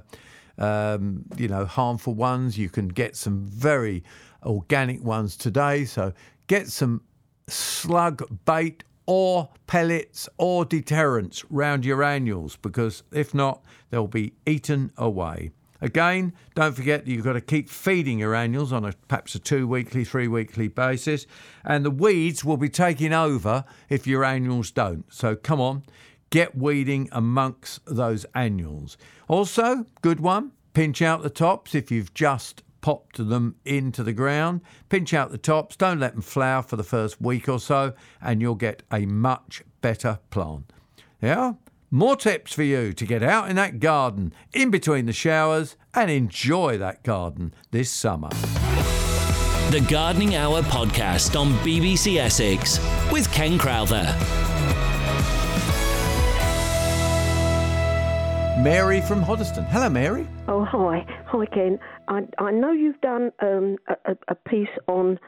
[0.58, 2.58] um, you know, harmful ones.
[2.58, 4.03] You can get some very
[4.43, 5.86] organic ones today.
[5.86, 6.13] So
[6.47, 7.01] get some
[7.47, 14.91] slug bait or pellets or deterrents round your annuals because if not, they'll be eaten
[14.97, 15.51] away.
[15.82, 19.40] Again, don't forget that you've got to keep feeding your annuals on a perhaps a
[19.40, 21.28] two weekly, three weekly basis,
[21.63, 25.06] and the weeds will be taking over if your annuals don't.
[25.13, 25.84] So come on,
[26.30, 28.98] get weeding amongst those annuals.
[29.28, 34.62] Also, good one, pinch out the tops if you've just popped them into the ground.
[34.90, 38.42] Pinch out the tops, don't let them flower for the first week or so, and
[38.42, 40.72] you'll get a much better plant.
[41.22, 41.54] Yeah?
[41.89, 46.12] More tips for you to get out in that garden in between the showers and
[46.12, 48.28] enjoy that garden this summer.
[49.71, 54.04] The Gardening Hour podcast on BBC Essex with Ken Crowther.
[58.62, 59.65] Mary from Hoddesdon.
[59.69, 60.28] Hello, Mary.
[60.50, 61.06] Oh, hi.
[61.28, 61.80] Hi, Ken.
[62.10, 65.19] I, I know you've done um, a, a piece on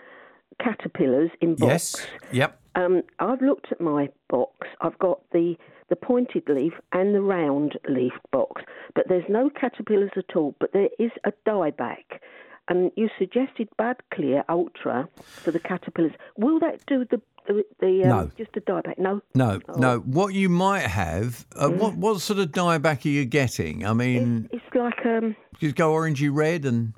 [0.62, 1.96] caterpillars in box.
[1.96, 2.08] Yes.
[2.34, 2.60] Yep.
[2.76, 4.68] Um, I've looked at my box.
[4.82, 5.56] I've got the
[5.90, 8.62] the pointed leaf and the round leaf box,
[8.96, 10.56] but there's no caterpillars at all.
[10.60, 12.20] But there is a dieback,
[12.68, 16.14] and you suggested Bug Clear Ultra for the caterpillars.
[16.38, 18.32] Will that do the the, the um, No.
[18.38, 19.00] just a dieback?
[19.00, 19.22] No.
[19.34, 20.00] No, no.
[20.00, 23.86] What you might have, uh, what what sort of dieback are you getting?
[23.86, 26.94] I mean, It's like um, you go orangey red and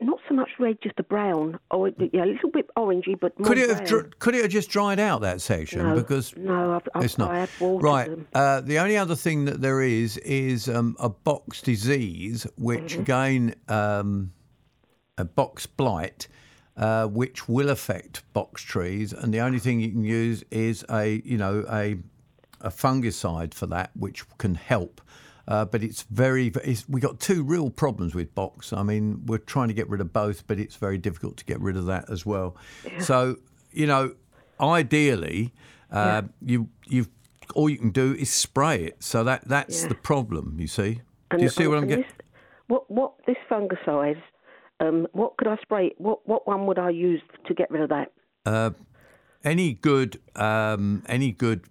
[0.00, 3.58] not so much red, just a brown, or yeah, a little bit orangey, but could
[3.58, 3.88] it have brown.
[3.88, 7.18] dr- could it have just dried out that section No, because no, I've, I've, it's
[7.18, 8.08] not I have right.
[8.08, 8.26] them.
[8.34, 13.02] Uh, the only other thing that there is is um, a box disease, which Mm-hmm.
[13.02, 14.32] again um,
[15.18, 16.28] a box blight.
[16.78, 21.22] Uh, which will affect box trees, and the only thing you can use is a,
[21.24, 21.96] you know, a
[22.60, 25.00] a fungicide for that, which can help.
[25.48, 28.72] Uh, but it's very, it's, we got two real problems with box.
[28.72, 31.60] I mean, we're trying to get rid of both, but it's very difficult to get
[31.60, 32.56] rid of that as well.
[32.98, 33.36] So,
[33.70, 34.14] you know,
[34.60, 35.52] ideally,
[35.92, 37.08] uh, you you've
[37.54, 39.02] all you can do is spray it.
[39.04, 39.88] So that that's Yeah.
[39.90, 40.56] the problem.
[40.58, 41.00] You see?
[41.30, 42.04] And- do you see what I'm getting?
[42.04, 42.26] this-
[42.66, 44.20] What what this fungicide?
[44.80, 45.94] Um, what could I spray?
[45.98, 48.12] What what one would I use to get rid of that?
[48.44, 48.70] Uh,
[49.44, 51.66] any good, um, any good,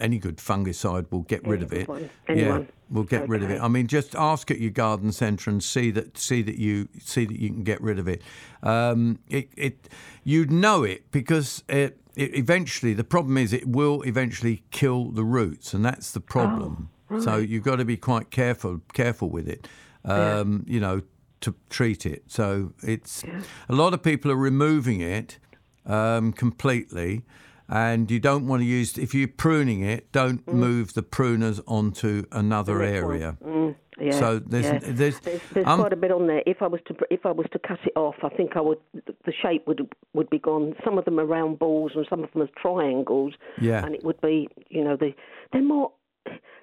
[0.00, 1.88] any good fungicide will get rid of it.
[2.28, 3.60] Anyone, Yeah, will get rid of it.
[3.60, 7.24] I mean, just ask at your garden centre and see that see that you see
[7.24, 8.22] that you can get rid of it.
[8.62, 9.88] Um, it, it
[10.24, 15.24] you'd know it because it, it eventually the problem is it will eventually kill the
[15.24, 16.90] roots, and that's the problem.
[17.10, 19.68] Oh, So you've got to be quite careful careful with it.
[20.04, 21.02] Um, You know
[21.40, 22.24] to treat it.
[22.26, 23.24] So it's
[23.68, 25.38] a lot of people are removing it
[25.86, 27.24] um, completely,
[27.70, 30.10] and you don't want to use if you're pruning it.
[30.10, 33.36] Don't move the pruners onto another area.
[33.44, 34.78] Mm, yeah, So there's yeah.
[34.82, 36.42] there's, there's, there's um, quite a bit on there.
[36.46, 38.78] If I was to if I was to cut it off, I think I would
[38.94, 40.74] the shape would would be gone.
[40.84, 43.34] Some of them are round balls and some of them are triangles.
[43.60, 43.84] Yeah.
[43.84, 45.14] and it would be you know they
[45.52, 45.92] they're more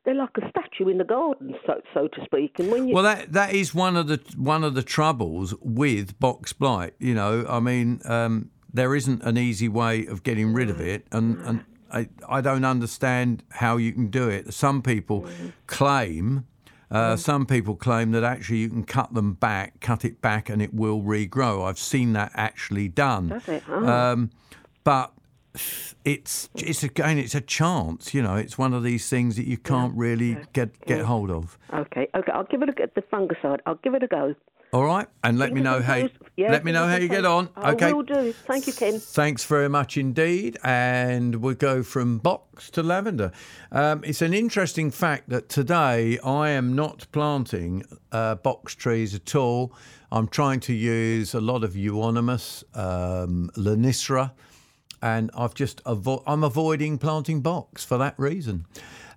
[0.03, 2.59] they're like a statue in the garden, so so to speak.
[2.59, 6.19] And when you Well, that that is one of the one of the troubles with
[6.19, 6.95] box blight.
[6.99, 11.05] You know, I mean, um, there isn't an easy way of getting rid of it,
[11.11, 14.53] and and I I don't understand how you can do it.
[14.53, 15.27] Some people
[15.65, 16.45] claim.
[16.89, 20.61] Uh, Some people claim that actually you can cut them back, cut it back, and
[20.61, 21.67] it will regrow.
[21.67, 23.27] I've seen that actually done.
[23.27, 23.63] Does it?
[23.67, 23.85] Oh.
[23.85, 24.29] Um,
[24.85, 25.11] but
[26.05, 28.13] it's it's again it's a chance.
[28.13, 31.57] You know, it's one of these things that you can't really get get hold of.
[31.73, 32.31] Okay, okay.
[32.31, 32.85] I'll give it a go.
[32.95, 33.59] The fungicide.
[33.65, 34.35] I'll give it a go.
[34.73, 35.95] All right, and let me know how.
[35.95, 37.49] You, Yeah, let me know how you get on.
[37.55, 37.93] I okay.
[37.93, 38.33] will do.
[38.33, 38.99] Thank you, Ken.
[38.99, 40.57] Thanks very much indeed.
[40.61, 43.31] And we'll go from box to lavender.
[43.71, 49.35] Um, it's an interesting fact that today I am not planting uh, box trees at
[49.35, 49.73] all.
[50.11, 54.31] I'm trying to use a lot of euonymus, um, lonicera,
[55.01, 58.65] and I've just avo- I'm avoiding planting box for that reason.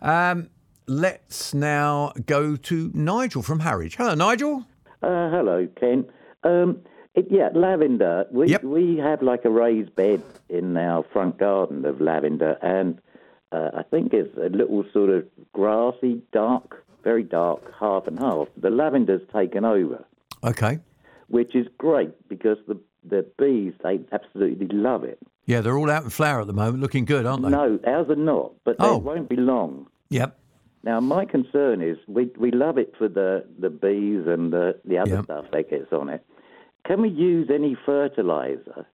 [0.03, 0.51] Um,
[0.87, 3.97] let's now go to Nigel from Harwich.
[3.97, 4.67] Hello, Nigel.
[5.03, 6.05] Uh, hello, Ken.
[6.45, 6.81] Um,
[7.15, 8.27] it, yeah, lavender.
[8.31, 13.01] We we have like a raised bed in our front garden of lavender, and
[13.53, 18.49] uh, I think it's a little sort of grassy, dark, very dark, half and half.
[18.57, 20.05] The lavender's taken over,
[20.45, 20.79] Okay.
[21.29, 25.19] which is great because the the bees they absolutely love it.
[25.51, 27.49] Yeah, they're all out in flower at the moment, looking good, aren't they?
[27.49, 28.99] No, ours are not, but Oh.
[28.99, 29.89] they won't be long.
[30.11, 30.39] Yep.
[30.85, 34.99] Now, my concern is we, we love it for the, the bees and the, the
[34.99, 36.25] other stuff that gets on it.
[36.87, 38.87] Can we use any fertilizer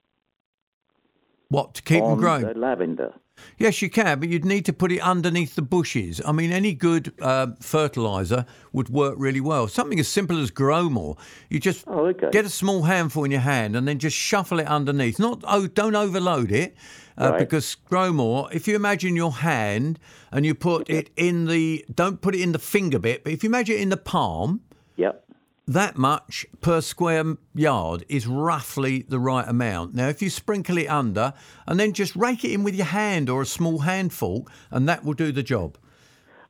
[1.49, 2.43] What to keep them growing?
[2.43, 3.15] the lavender?
[3.59, 6.21] Yes, you can, but you'd need to put it underneath the bushes.
[6.25, 9.69] I mean, any good uh, fertilizer would work really well.
[9.69, 11.17] Something as simple as Growmore.
[11.51, 14.67] You just Oh, get a small handful in your hand and then just shuffle it
[14.67, 15.19] underneath.
[15.19, 16.77] Not oh, don't overload it.
[17.19, 17.39] Uh, Right.
[17.39, 19.99] Because Growmore, if you imagine your hand
[20.33, 23.43] and you put it in the, don't put it in the finger bit, but if
[23.45, 24.63] you imagine it in the palm,
[24.97, 25.26] Yep.
[25.67, 29.95] That much per square yard is roughly the right amount.
[29.95, 31.35] Now, if you sprinkle it under
[31.67, 35.05] and then just rake it in with your hand or a small handful, and that
[35.05, 35.77] will do the job.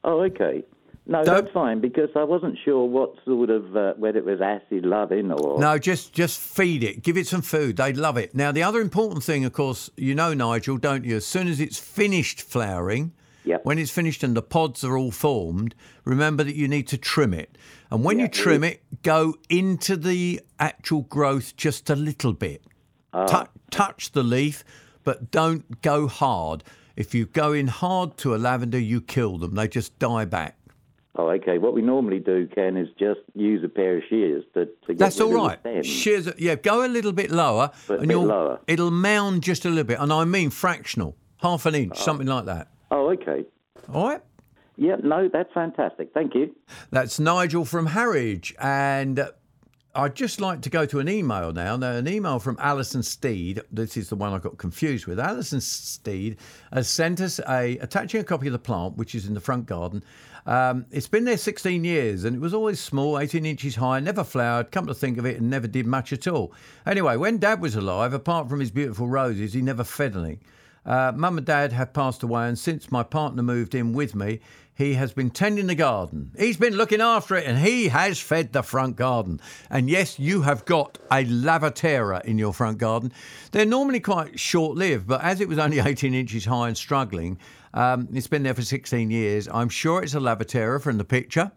[0.04, 0.64] Oh, okay.
[1.08, 4.84] No, that's fine because I wasn't sure what sort of uh, whether it was acid
[4.84, 7.02] loving or No, just just feed it.
[7.02, 7.76] Give it some food.
[7.76, 8.34] They love it.
[8.34, 11.16] Now, the other important thing, of course, you know, Nigel, don't you?
[11.16, 13.12] As soon as it's finished flowering,
[13.62, 17.32] when it's finished and the pods are all formed, remember that you need to trim
[17.32, 17.56] it.
[17.90, 22.62] And when you trim it, go into the actual growth just a little bit.
[23.12, 23.24] Ah.
[23.26, 24.64] Tou- touch the leaf,
[25.04, 26.64] but don't go hard.
[26.96, 29.54] If you go in hard to a lavender, you kill them.
[29.54, 30.58] They just die back.
[31.18, 31.58] Oh, okay.
[31.58, 34.98] What we normally do, Ken, is just use a pair of shears to, to get
[34.98, 35.58] That's all right.
[35.84, 38.60] Shears, yeah, go a little bit lower, But a and bit you'll, lower.
[38.66, 42.00] it'll mound just a little bit, and I mean fractional, half an inch, oh.
[42.02, 42.68] something like that.
[42.90, 43.44] Oh, okay.
[43.92, 44.22] All right.
[44.76, 46.10] Yeah, no, that's fantastic.
[46.12, 46.54] Thank you.
[46.90, 49.28] That's Nigel from Harwich, and
[49.94, 51.76] I'd just like to go to an email now.
[51.76, 53.62] Now, an email from Alison Steed.
[53.72, 55.18] This is the one I got confused with.
[55.18, 56.36] Alison Steed
[56.70, 59.64] has sent us a attaching a copy of the plant, which is in the front
[59.64, 60.04] garden.
[60.44, 64.22] Um, it's been there 16 years, and it was always small, 18 inches high, never
[64.22, 64.70] flowered.
[64.70, 66.52] Come to think of it, and never did much at all.
[66.84, 70.40] Anyway, when Dad was alive, apart from his beautiful roses, he never fed any.
[70.86, 74.40] Uh, Mum and Dad have passed away, and since my partner moved in with me,
[74.76, 76.30] he has been tending the garden.
[76.38, 79.40] He's been looking after it, and he has fed the front garden.
[79.70, 83.10] And yes, you have got a lavatera in your front garden.
[83.52, 87.38] They're normally quite short lived, but as it was only 18 inches high and struggling,
[87.74, 89.48] um, it's been there for 16 years.
[89.48, 91.50] I'm sure it's a lavatera from the picture.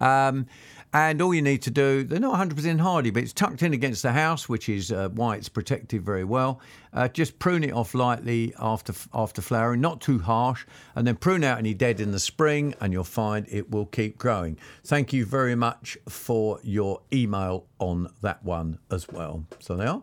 [0.00, 0.46] Um,
[0.94, 4.02] and all you need to do, they're not 100% hardy, but it's tucked in against
[4.02, 6.60] the house, which is uh, why it's protected very well.
[6.92, 11.44] Uh, just prune it off lightly after after flowering, not too harsh, and then prune
[11.44, 14.58] out any dead in the spring, and you'll find it will keep growing.
[14.84, 19.46] Thank you very much for your email on that one as well.
[19.60, 20.02] So there.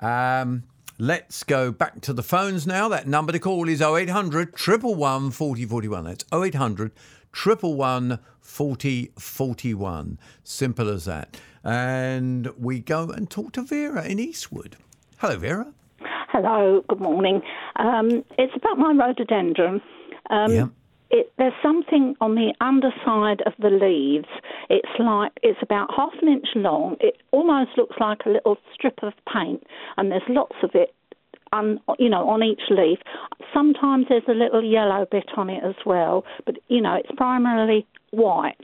[0.00, 0.64] Um,
[0.98, 2.88] Let's go back to the phones now.
[2.88, 6.04] That number to call is 0800 111 4041.
[6.04, 6.92] That's 0800
[7.32, 10.18] 111 4041.
[10.44, 11.40] Simple as that.
[11.64, 14.76] And we go and talk to Vera in Eastwood.
[15.18, 15.72] Hello, Vera.
[16.28, 17.42] Hello, good morning.
[17.76, 19.80] Um, it's about my rhododendron.
[20.30, 20.66] Um, Yeah.
[21.12, 24.28] It, there's something on the underside of the leaves.
[24.70, 26.96] It's like it's about half an inch long.
[27.00, 29.62] It almost looks like a little strip of paint,
[29.96, 30.94] and there's lots of it.
[31.54, 32.98] On, you know, on each leaf.
[33.52, 37.86] Sometimes there's a little yellow bit on it as well, but you know, it's primarily
[38.10, 38.56] white.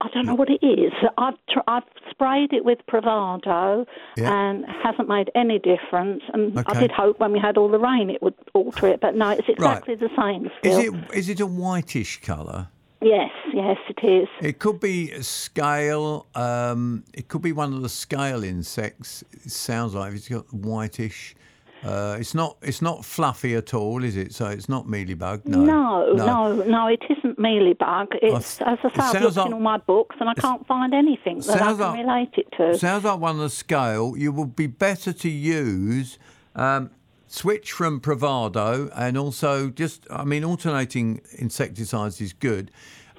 [0.00, 0.92] I don't know what it is.
[1.16, 3.84] I've tr- I've sprayed it with Provado
[4.16, 4.32] Yeah.
[4.32, 6.22] and hasn't made any difference.
[6.32, 9.16] And I did hope when we had all the rain it would alter it, but
[9.16, 12.68] no, it's exactly the same Is it is it a whitish colour?
[13.00, 14.28] Yes, yes, it is.
[14.40, 16.26] It could be a scale.
[16.34, 19.22] Um, it could be one of the scale insects.
[19.32, 21.36] It sounds like it's got whitish.
[21.84, 22.56] Uh, it's not.
[22.62, 24.34] It's not fluffy at all, is it?
[24.34, 25.46] So it's not mealybug.
[25.46, 25.60] No.
[25.64, 28.08] No, no, no, it isn't mealybug.
[28.20, 30.92] It's, as I say, I've looked like- in all my books and I can't find
[30.92, 32.76] anything that I can like- relate it to.
[32.76, 34.14] Sounds like one of the scale.
[34.16, 36.18] You would be better to use
[36.56, 36.90] um,
[37.28, 40.06] switch from Provado and also just.
[40.10, 42.70] I mean, alternating insecticides is good.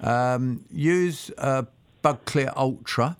[0.01, 1.63] Um, use uh,
[2.01, 3.17] Bug Clear Ultra.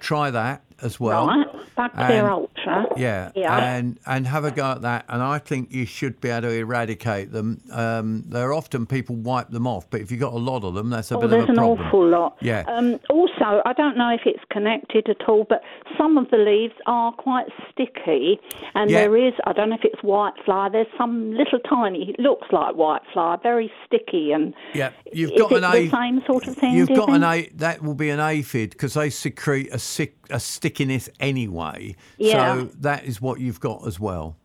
[0.00, 1.26] try that as well.
[1.26, 1.46] Right.
[1.74, 2.86] Bug Clear Ultra.
[2.96, 3.56] Yeah, Yeah.
[3.74, 5.04] and and have a go at that.
[5.08, 7.60] And I think you should be able to eradicate them.
[7.72, 10.90] Um, they're often people wipe them off, but if you've got a lot of them,
[10.90, 11.56] that's a Oh, bit of a problem.
[11.56, 12.36] There's an awful lot.
[12.40, 12.62] Yeah.
[12.68, 15.62] Um, also, I don't know if it's connected at all, but
[15.98, 18.40] some of the leaves are quite sticky,
[18.74, 19.00] and Yeah.
[19.00, 20.72] there is I don't know if it's whitefly.
[20.72, 22.10] There's some little tiny.
[22.10, 25.90] It looks like whitefly, very sticky, and Yeah, you've got an the A.
[25.90, 26.74] same sort of thing?
[26.74, 27.22] You've do you got an?
[27.24, 27.48] A.
[27.54, 31.96] That will be an aphid because they secrete a sick a stickiness anyway.
[32.18, 32.54] Yeah.
[32.56, 34.36] So that is what you've got as well.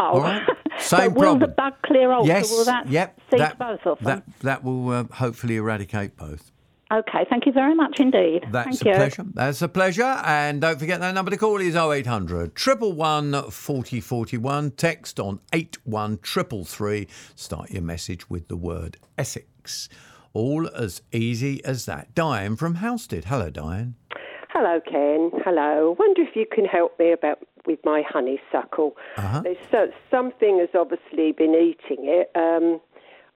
[0.00, 0.42] Oh, All right.
[0.78, 1.40] Same will problem.
[1.40, 2.34] the bug clear ultra?
[2.34, 2.50] yes.
[2.50, 3.18] Will that yep.
[3.30, 4.22] that, both of them?
[4.26, 6.52] that that will uh, hopefully eradicate both.
[6.90, 8.46] Okay, thank you very much indeed.
[8.50, 8.94] That's thank a you.
[8.94, 9.24] pleasure.
[9.34, 10.22] That's a pleasure.
[10.24, 14.70] And don't forget that number to call is 0800 111 4041.
[14.70, 17.06] Text on 81333.
[17.34, 19.90] Start your message with the word Essex.
[20.32, 22.14] All as easy as that.
[22.14, 23.24] Diane from Housestead.
[23.24, 23.94] Hello, Diane.
[24.50, 25.30] Hello, Ken.
[25.44, 25.94] Hello.
[25.98, 28.96] Wonder if you can help me about with my honeysuckle.
[29.18, 29.42] Uh-huh.
[29.70, 32.30] So, something has obviously been eating it.
[32.34, 32.80] Um,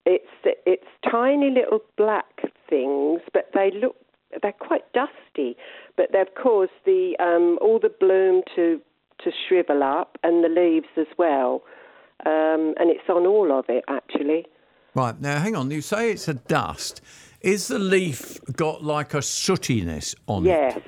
[0.07, 0.27] it's
[0.67, 3.97] it's tiny little black things, but they look
[4.43, 5.57] they're quite dusty.
[5.97, 8.81] But they've caused the um, all the bloom to
[9.25, 11.63] to shrivel up and the leaves as well.
[12.25, 14.47] Um, and it's on all of it actually.
[14.95, 15.71] Right, now hang on.
[15.71, 17.01] You say it's a dust.
[17.41, 20.77] Is the leaf got like a sootiness on Yes.
[20.77, 20.83] it?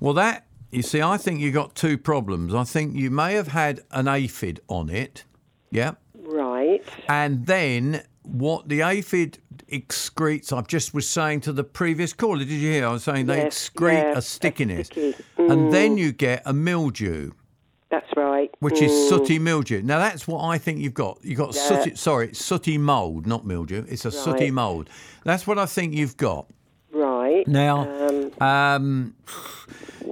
[0.00, 2.54] Well, that, you see, I think you've got two problems.
[2.54, 5.24] I think you may have had an aphid on it.
[5.70, 5.92] Yeah.
[6.24, 6.82] Right.
[7.08, 9.38] And then what the aphid
[9.70, 12.86] excretes, I just was saying to the previous caller, did you hear?
[12.86, 14.86] I was saying they Yes, excrete yeah, a stickiness.
[14.88, 15.14] sticky.
[15.38, 15.98] And then Mm.
[15.98, 17.32] you get a mildew.
[17.90, 18.50] That's right.
[18.60, 19.08] Which is Mm.
[19.08, 19.82] sooty mildew.
[19.82, 21.18] Now that's what I think you've got.
[21.22, 21.62] You've got Yeah.
[21.62, 21.94] sooty.
[21.96, 23.84] Sorry, it's sooty mould, not mildew.
[23.88, 24.88] It's a sooty mould.
[25.24, 26.46] That's what I think you've got.
[26.92, 27.46] Right.
[27.48, 27.88] Now,
[28.40, 29.14] um,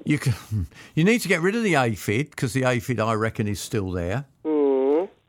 [0.04, 0.34] you can,
[0.94, 3.90] you need to get rid of the aphid because the aphid, I reckon, is still
[3.92, 4.24] there.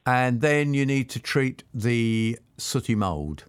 [0.05, 3.45] And then you need to treat the sooty mould.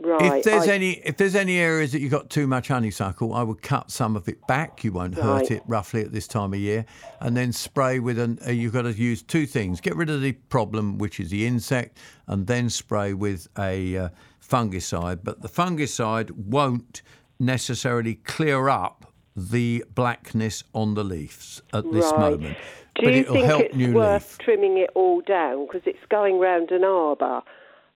[0.00, 0.38] Right.
[0.38, 3.42] If there's I- any if there's any areas that you've got too much honeysuckle, I
[3.42, 4.84] would cut some of it back.
[4.84, 6.86] You won't hurt it roughly at this time of year,
[7.20, 8.38] and then spray with an.
[8.46, 11.44] Uh, you've got to use two things: get rid of the problem, which is the
[11.44, 11.98] insect,
[12.28, 14.08] and then spray with a uh,
[14.40, 15.24] fungicide.
[15.24, 17.02] But the fungicide won't
[17.40, 19.07] necessarily clear up
[19.38, 22.32] the blackness on the leaves at this Right.
[22.32, 22.56] moment.
[22.96, 24.38] Do but you it'll think help it's new worth leaf.
[24.38, 27.42] trimming it all down because it's going round an arbour,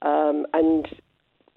[0.02, 0.86] um, and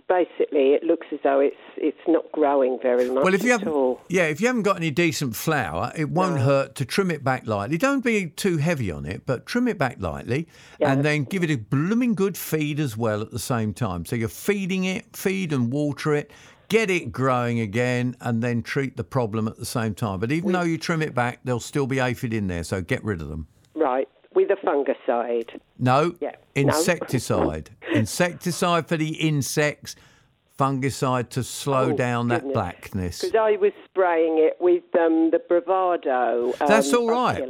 [0.07, 3.67] basically it looks as though it's it's not growing very much Well, if you at
[3.67, 4.01] all.
[4.07, 7.45] yeah, if you haven't got any decent flower, it won't hurt to trim it back
[7.47, 7.77] lightly.
[7.77, 10.47] Don't be too heavy on it, but trim it back lightly,
[10.79, 14.05] and then give it a blooming good feed as well at the same time.
[14.05, 16.31] So you're feeding it, feed and water it,
[16.69, 20.19] get it growing again, and then treat the problem at the same time.
[20.19, 23.03] But even though you trim it back, there'll still be aphid in there, so get
[23.03, 23.47] rid of them.
[23.75, 25.59] Right, with a fungicide.
[25.79, 26.61] No, Yeah, no.
[26.63, 27.69] insecticide.
[27.93, 29.95] insecticide for the insects,
[30.57, 32.53] fungicide to slow Oh, down that goodness.
[32.53, 33.21] blackness.
[33.21, 36.59] Because I was spraying it with um, the Provado.
[36.61, 37.43] Um, That's all right.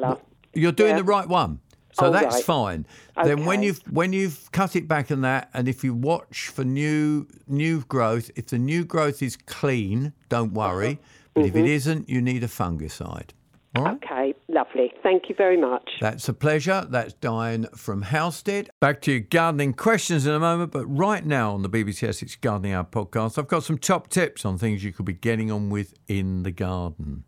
[0.53, 0.97] You're doing Yeah.
[0.97, 1.59] the right one.
[1.97, 2.43] So Oh, that's right.
[2.43, 2.85] fine.
[3.23, 6.63] Then when you've when you've cut it back and that, and if you watch for
[6.65, 10.99] new new growth, if the new growth is clean, don't worry.
[11.33, 11.67] But if it Mhm.
[11.67, 13.29] isn't, you need a fungicide.
[13.77, 13.95] All right.
[14.03, 14.93] Okay, lovely.
[15.03, 15.89] Thank you very much.
[15.99, 16.85] That's a pleasure.
[16.89, 18.67] That's Diane from Housestead.
[18.79, 22.35] Back to your gardening questions in a moment, but right now on the BBC Essex
[22.37, 25.69] Gardening Hour podcast, I've got some top tips on things you could be getting on
[25.69, 27.23] with in the garden.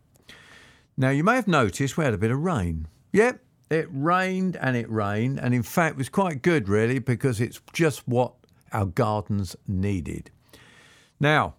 [0.96, 2.86] Now, you may have noticed we had a bit of rain.
[3.12, 3.40] Yep,
[3.70, 7.60] it rained and it rained, and in fact, it was quite good, really, because it's
[7.72, 8.34] just what
[8.72, 10.30] our gardens needed.
[11.20, 11.54] Now,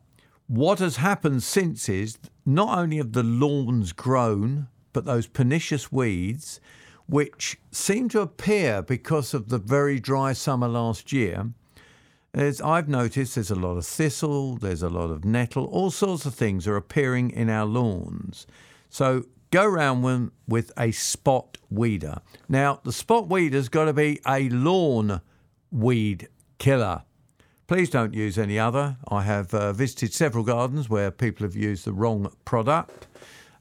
[0.47, 6.59] what has happened since is not only have the lawns grown, but those pernicious weeds,
[7.07, 11.51] which seem to appear because of the very dry summer last year.
[12.33, 16.25] As I've noticed, there's a lot of thistle, there's a lot of nettle, all sorts
[16.25, 18.45] of things are appearing in our lawns.
[18.89, 22.21] So go round with, with a spot weeder.
[22.47, 25.21] Now, the spot weeder's got to be a lawn
[25.71, 26.27] weed
[26.57, 27.03] killer.
[27.67, 28.97] Please don't use any other.
[29.07, 33.07] I have uh, visited several gardens where people have used the wrong product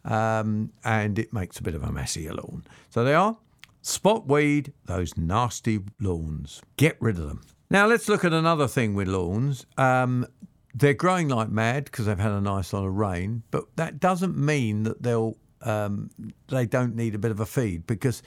[0.04, 2.64] um, and it makes a bit of a messier lawn.
[2.88, 3.36] So they are
[3.82, 6.62] spot weed, those nasty lawns.
[6.76, 7.42] Get rid of them.
[7.70, 9.66] Now let's look at another thing with lawns.
[9.76, 10.26] Um,
[10.74, 14.36] they're growing like mad because they've had a nice lot of rain, but that doesn't
[14.36, 16.10] mean that they'll um,
[16.48, 18.22] they don't need a bit of a feed because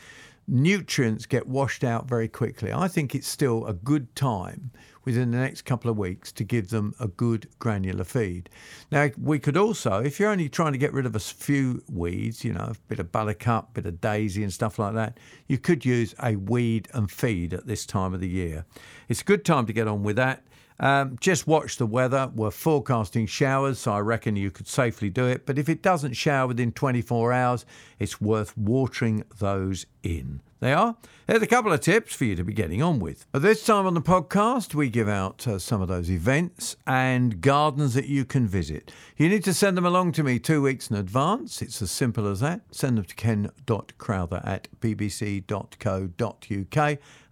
[0.47, 2.73] nutrients get washed out very quickly.
[2.73, 4.71] I think it's still a good time
[5.05, 8.49] within the next couple of weeks to give them a good granular feed.
[8.91, 12.43] Now, we could also, if you're only trying to get rid of a few weeds,
[12.43, 15.17] you know, a bit of buttercup, bit of daisy and stuff like that,
[15.47, 18.65] you could use a weed and feed at this time of the year.
[19.09, 20.43] It's a good time to get on with that.
[20.81, 22.31] Um, just watch the weather.
[22.35, 25.45] We're forecasting showers, so I reckon you could safely do it.
[25.45, 27.65] But if it doesn't shower within 24 hours,
[27.99, 30.41] it's worth watering those in.
[30.59, 30.95] They are.
[31.25, 33.25] There's a couple of tips for you to be getting on with.
[33.31, 37.95] This time on the podcast, we give out uh, some of those events and gardens
[37.95, 38.91] that you can visit.
[39.17, 41.63] You need to send them along to me two weeks in advance.
[41.63, 42.61] It's as simple as that.
[42.69, 45.47] Send them to ken.crowther at bbc.co.uk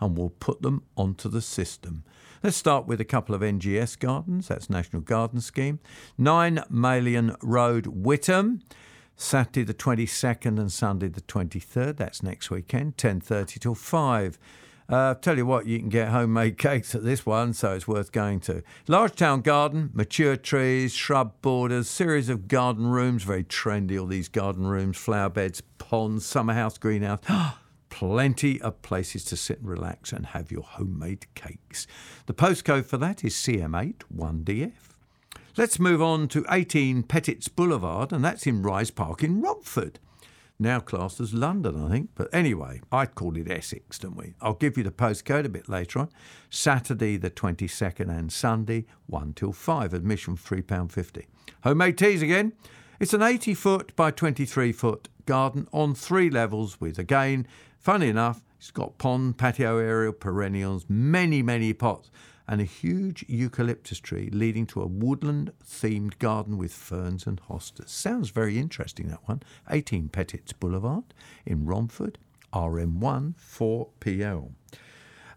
[0.02, 2.04] and we'll put them onto the system.
[2.42, 4.48] Let's start with a couple of NGS gardens.
[4.48, 5.80] That's National Garden Scheme.
[6.18, 8.62] 9 Malian Road, Witham.
[9.18, 11.98] Saturday the 22nd and Sunday the 23rd.
[11.98, 14.40] That's next weekend, 10.30 till 5.
[14.88, 18.14] Uh, tell you what, you can get homemade cakes at this one, so it's worth
[18.14, 18.64] going to.
[18.88, 24.30] Large town garden, mature trees, shrub borders, series of garden rooms, very trendy, all these
[24.30, 27.20] garden rooms, flower beds, ponds, summer house, greenhouse.
[27.90, 31.88] plenty of places to sit and relax and have your homemade cakes.
[32.26, 34.72] The postcode for that is CM8 1DF.
[35.58, 40.00] Let's move on to 18 Pettit's Boulevard, and that's in Rise Park in Romford.
[40.62, 42.10] Now classed as London, I think.
[42.16, 44.34] But anyway, I'd call it Essex, don't we?
[44.42, 46.10] I'll give you the postcode a bit later on.
[46.50, 49.94] Saturday the 22nd and Sunday, 1 till 5.
[49.94, 51.26] Admission £3.50.
[51.64, 52.54] Homemade teas again.
[53.00, 57.48] It's an 80 foot by 23 foot garden on three levels with, again,
[57.80, 62.12] Funny enough, it's got pond, patio area, perennials, many, many pots,
[62.46, 67.88] and a huge eucalyptus tree leading to a woodland themed garden with ferns and hostas.
[67.88, 69.42] Sounds very interesting, that one.
[69.70, 71.06] 18 Pettit's Boulevard
[71.46, 72.18] in Romford,
[72.52, 74.52] RM1 4PL.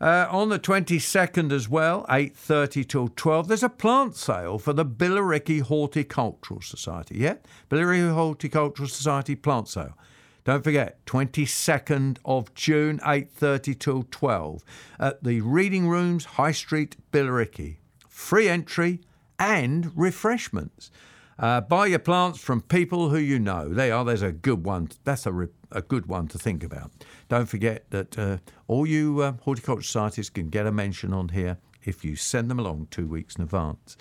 [0.00, 4.84] Uh, on the 22nd as well, 8.30 till 12, there's a plant sale for the
[4.84, 7.18] Billericay Horticultural Society.
[7.18, 7.36] Yeah?
[7.70, 9.96] Billericay Horticultural Society plant sale.
[10.44, 14.64] Don't forget, 22nd of June, 8.30 till 12
[14.98, 17.76] at the Reading Rooms, High Street, Billericay.
[18.08, 19.00] Free entry
[19.38, 20.90] and refreshments.
[21.38, 23.68] Uh, buy your plants from people who you know.
[23.68, 24.04] They are.
[24.04, 24.90] There's a good one.
[25.04, 26.90] That's a, re- a good one to think about.
[27.28, 31.58] Don't forget that uh, all you uh, horticulture societies can get a mention on here
[31.84, 33.96] if you send them along two weeks in advance.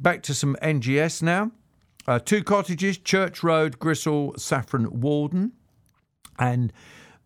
[0.00, 1.50] Back to some NGS now.
[2.06, 5.52] Uh, two cottages, Church Road, Chrishall, Saffron, Walden
[6.40, 6.72] and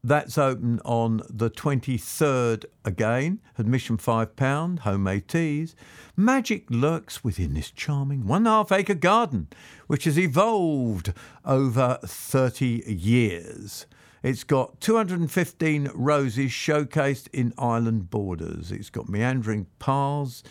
[0.07, 3.41] that's open on the 23rd again.
[3.57, 5.75] Admission £5, homemade teas.
[6.15, 9.49] Magic lurks within this charming one and a half acre garden,
[9.87, 11.15] which has evolved
[11.47, 13.87] over 30 years.
[14.23, 18.73] It's got 215 roses showcased in island borders.
[18.73, 20.43] It's got meandering paths,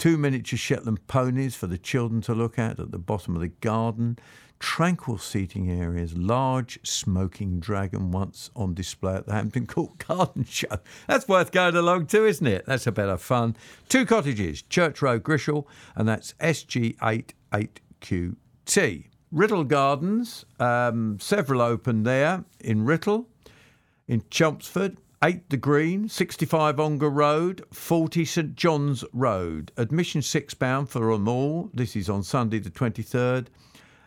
[0.00, 3.48] two miniature Shetland ponies for the children to look at at the bottom of the
[3.48, 4.18] garden,
[4.58, 10.78] tranquil seating areas, large smoking dragon once on display at the Hampton Court Garden Show.
[11.06, 12.64] That's worth going along to, isn't it?
[12.64, 13.58] That's a bit of fun.
[13.90, 19.04] Two cottages, Church Road, Chrishall, and that's SG88QT.
[19.30, 23.26] Writtle Gardens, um, several open there in Writtle,
[24.08, 29.70] in Chelmsford, 8 The Green, 65 Ongar Road, 40 St John's Road.
[29.76, 31.68] Admission £6 for them all.
[31.74, 33.48] This is on Sunday the 23rd.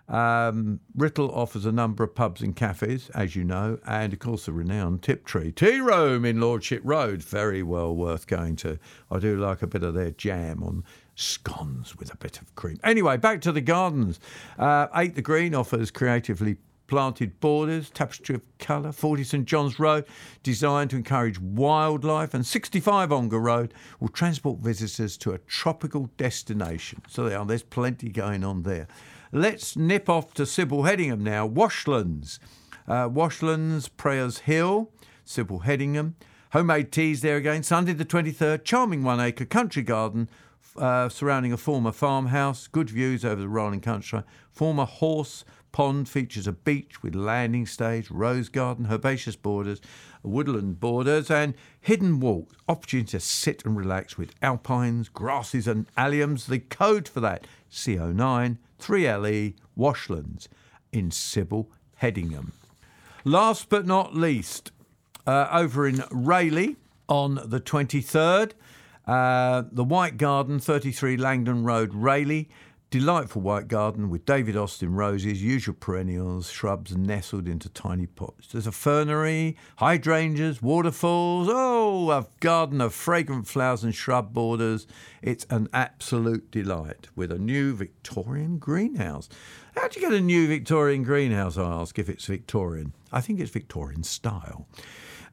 [0.09, 4.47] Um, Writtle offers a number of pubs and cafes, as you know, and of course
[4.47, 7.21] the renowned Tiptree Tea Room in Lordship Road.
[7.21, 8.79] Very well worth going to.
[9.11, 10.83] I do like a bit of their jam on
[11.13, 12.79] scones with a bit of cream.
[12.83, 14.19] Anyway, back to the gardens.
[14.57, 16.57] Uh, Eight the Green offers creatively
[16.93, 20.05] planted borders, tapestry of colour, 40 St John's Road,
[20.43, 27.01] designed to encourage wildlife, and 65 Ongar Road will transport visitors to a tropical destination.
[27.07, 28.87] So there, there's plenty going on there.
[29.31, 31.47] Let's nip off to Sible Hedingham now.
[31.47, 32.37] Washlands.
[32.87, 34.91] Uh, Washlands, Prayors Hill,
[35.25, 36.13] Sible Hedingham.
[36.51, 37.63] Homemade teas there again.
[37.63, 38.63] Sunday the 23rd.
[38.63, 40.29] Charming one acre country garden
[40.77, 42.67] uh, surrounding a former farmhouse.
[42.67, 44.21] Good views over the rolling country.
[44.51, 45.43] Former horse
[45.73, 49.81] pond features a beach with landing stage, rose garden, herbaceous borders,
[50.21, 52.55] woodland borders, and hidden walks.
[52.69, 56.45] Opportunity to sit and relax with alpines, grasses, and alliums.
[56.45, 60.47] The code for that CO9 3LE Washlands
[60.93, 61.67] in Sible
[62.01, 62.51] Hedingham.
[63.25, 64.71] Last but not least,
[65.25, 66.75] uh, over in Rayleigh
[67.09, 68.51] on the 23rd,
[69.07, 72.45] uh, the White Garden, 33 Langdon Road, Rayleigh,
[72.93, 78.49] delightful white garden with David Austin roses, usual perennials, shrubs nestled into tiny pots.
[78.49, 81.47] There's a fernery, hydrangeas, waterfalls.
[81.49, 84.85] Oh, a garden of fragrant flowers and shrub borders.
[85.23, 89.27] It's an absolute delight with a new Victorian greenhouse.
[89.75, 92.93] How do you get a new Victorian greenhouse, I ask, if it's Victorian?
[93.11, 94.67] I think it's Victorian style.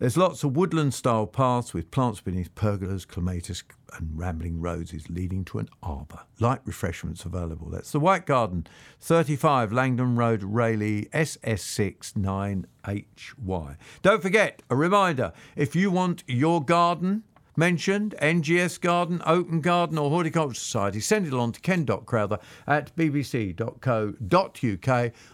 [0.00, 3.62] There's lots of woodland style paths with plants beneath pergolas, clematis,
[3.98, 6.20] and rambling roses leading to an arbour.
[6.38, 7.68] Light refreshments available.
[7.68, 8.66] That's the White Garden,
[9.00, 13.76] 35 Langdon Road, Rayleigh, SS6 9HY.
[14.00, 17.24] Don't forget, a reminder if you want your garden
[17.54, 23.52] mentioned, NGS Garden, Open Garden, or Horticulture Society, send it along to ken.crowther at bbc.co.uk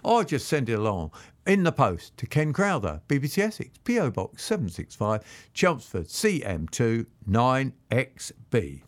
[0.02, 1.12] or just send it along
[1.47, 5.22] in the post to Ken Crowther, BBC Essex, PO Box 765,
[5.55, 8.82] Chelmsford, CM2 9XB.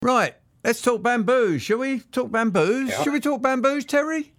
[0.00, 0.34] Right,
[0.64, 2.00] let's talk bamboos, shall we?
[2.00, 2.90] Talk bamboos?
[2.90, 3.02] Yeah.
[3.02, 4.32] Shall we talk bamboos, Terry?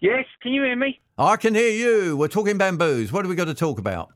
[0.00, 1.00] Yes, can you hear me?
[1.16, 2.16] I can hear you.
[2.16, 3.12] We're talking bamboos.
[3.12, 4.10] What have we got to talk about?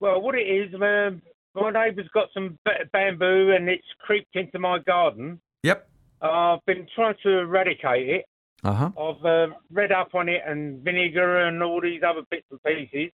[0.00, 1.22] Well, what it is, um,
[1.54, 2.58] my neighbour's got some
[2.92, 5.40] bamboo and it's creeped into my garden.
[5.62, 5.88] Yep.
[6.22, 8.24] I've been trying to eradicate it.
[8.64, 8.90] Uh huh.
[8.98, 13.12] I've uh, read up on it and vinegar and all these other bits and pieces.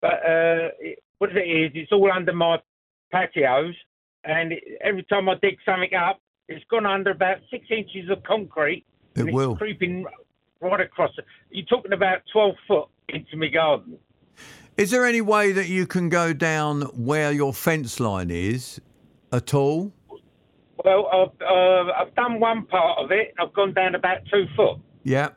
[0.00, 2.58] But uh, it, what it is, it's all under my
[3.12, 3.74] patios,
[4.24, 8.22] and it, every time I dig something up, it's gone under about six inches of
[8.24, 8.84] concrete.
[9.14, 9.56] It and will.
[9.56, 10.06] Creeping
[10.60, 11.10] right across.
[11.50, 13.98] You're talking about 12 foot into my garden.
[14.76, 18.80] Is there any way that you can go down where your fence line is
[19.30, 19.92] at all?
[20.84, 23.34] Well, I've, uh, I've done one part of it.
[23.38, 24.78] I've gone down about two foot.
[25.04, 25.30] Yeah.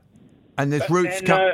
[0.58, 1.40] And there's But roots then, cut.
[1.40, 1.52] uh,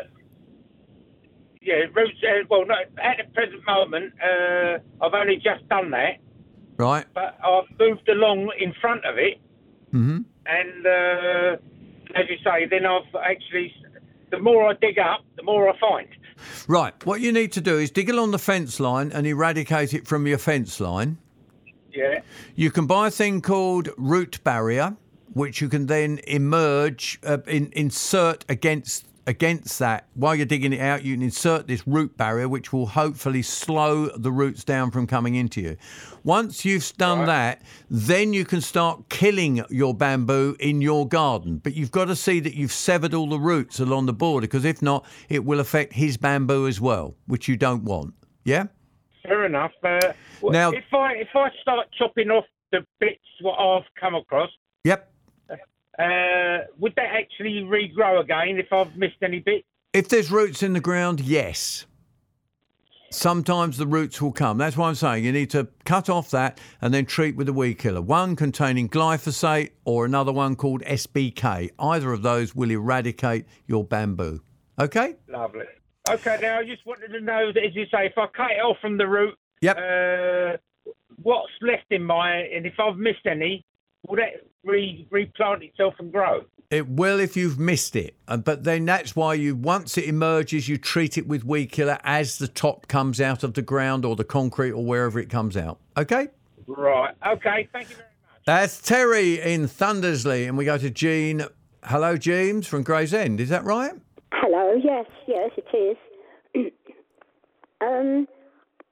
[1.62, 2.18] yeah, roots.
[2.24, 6.18] Uh, well, no, at the present moment, uh, I've only just done that,
[6.78, 7.06] right.
[7.14, 9.40] but I've moved along in front of it,
[9.92, 11.58] hmm and uh,
[12.16, 13.74] as you say, then I've actually.
[14.32, 16.08] The more I dig up, the more I find.
[16.66, 16.94] Right.
[17.06, 20.26] What you need to do is dig along the fence line and eradicate it from
[20.26, 21.18] your fence line.
[21.94, 22.22] Yeah.
[22.56, 24.96] You can buy a thing called root barrier,
[25.34, 30.08] which you can then emerge, uh, in, insert against against that.
[30.16, 34.08] While you're digging it out, you can insert this root barrier, which will hopefully slow
[34.08, 35.78] the roots down from coming into you.
[36.24, 41.58] Once you've done that, then you can start killing your bamboo in your garden.
[41.58, 44.66] But you've got to see that you've severed all the roots along the border, because
[44.66, 48.14] if not, it will affect his bamboo as well, which you don't want.
[48.44, 48.66] Yeah.
[49.24, 49.72] Fair enough.
[49.84, 50.00] Uh,
[50.44, 54.50] Now- if I if I start chopping off the bits what I've come across,
[54.84, 55.12] Yep.
[55.50, 59.68] uh, would that actually regrow again if I've missed any bits?
[59.94, 61.86] If there's roots in the ground, yes.
[63.14, 64.58] Sometimes the roots will come.
[64.58, 67.54] That's why I'm saying you need to cut off that and then treat with a
[67.54, 68.02] weed killer.
[68.02, 71.72] One containing glyphosate or another one called SBK.
[71.78, 74.40] Either of those will eradicate your bamboo.
[74.80, 75.16] Okay?
[75.28, 75.66] Lovely.
[76.10, 78.60] Okay, now I just wanted to know that, as you say, if I cut it
[78.60, 79.78] off from the root, yep.
[79.78, 80.58] uh,
[81.22, 83.64] what's left in my, and if I've missed any,
[84.08, 86.42] will that re, replant itself and grow?
[86.72, 88.16] It will if you've missed it.
[88.28, 92.00] Uh, But then that's why you, once it emerges, you treat it with weed killer
[92.04, 95.56] as the top comes out of the ground or the concrete or wherever it comes
[95.58, 95.80] out.
[95.98, 96.30] Okay?
[96.66, 97.14] Right.
[97.28, 97.68] Okay.
[97.74, 98.42] Thank you very much.
[98.46, 100.48] That's Terry in Thundersley.
[100.48, 101.44] And we go to Jean.
[101.84, 103.42] Hello, James from Gravesend.
[103.42, 103.94] Is that right?
[104.34, 104.74] Hello.
[104.82, 105.98] Yes, yes, it
[106.56, 106.72] is.
[107.82, 108.28] um,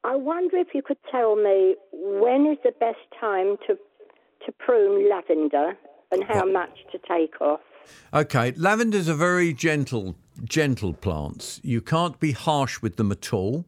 [0.03, 3.77] I wonder if you could tell me when is the best time to
[4.45, 5.73] to prune lavender
[6.11, 7.59] and how much to take off.
[8.13, 11.59] Okay, lavenders are very gentle, gentle plants.
[11.63, 13.65] You can't be harsh with them at all,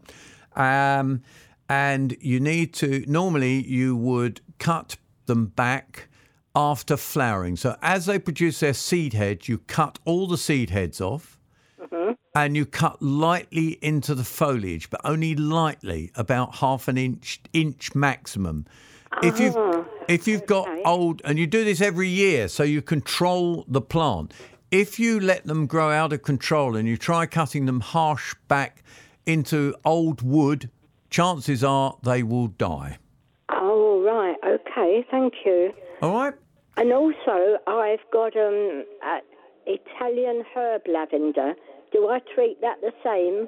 [0.55, 1.23] um,
[1.69, 3.03] and you need to.
[3.07, 6.07] Normally, you would cut them back
[6.55, 7.55] after flowering.
[7.55, 11.37] So as they produce their seed heads, you cut all the seed heads off.
[12.35, 17.93] And you cut lightly into the foliage, but only lightly, about half an inch, inch
[17.93, 18.65] maximum.
[19.21, 22.81] If you've Ah, if you've got old, and you do this every year, so you
[22.81, 24.33] control the plant.
[24.71, 28.83] If you let them grow out of control and you try cutting them harsh back
[29.25, 30.69] into old wood,
[31.09, 32.97] chances are they will die.
[33.49, 34.37] Oh, right.
[34.45, 35.05] Okay.
[35.11, 35.73] Thank you.
[36.01, 36.33] All right.
[36.77, 39.19] And also, I've got um uh,
[39.67, 41.53] Italian herb lavender.
[41.91, 43.47] Do I treat that the same?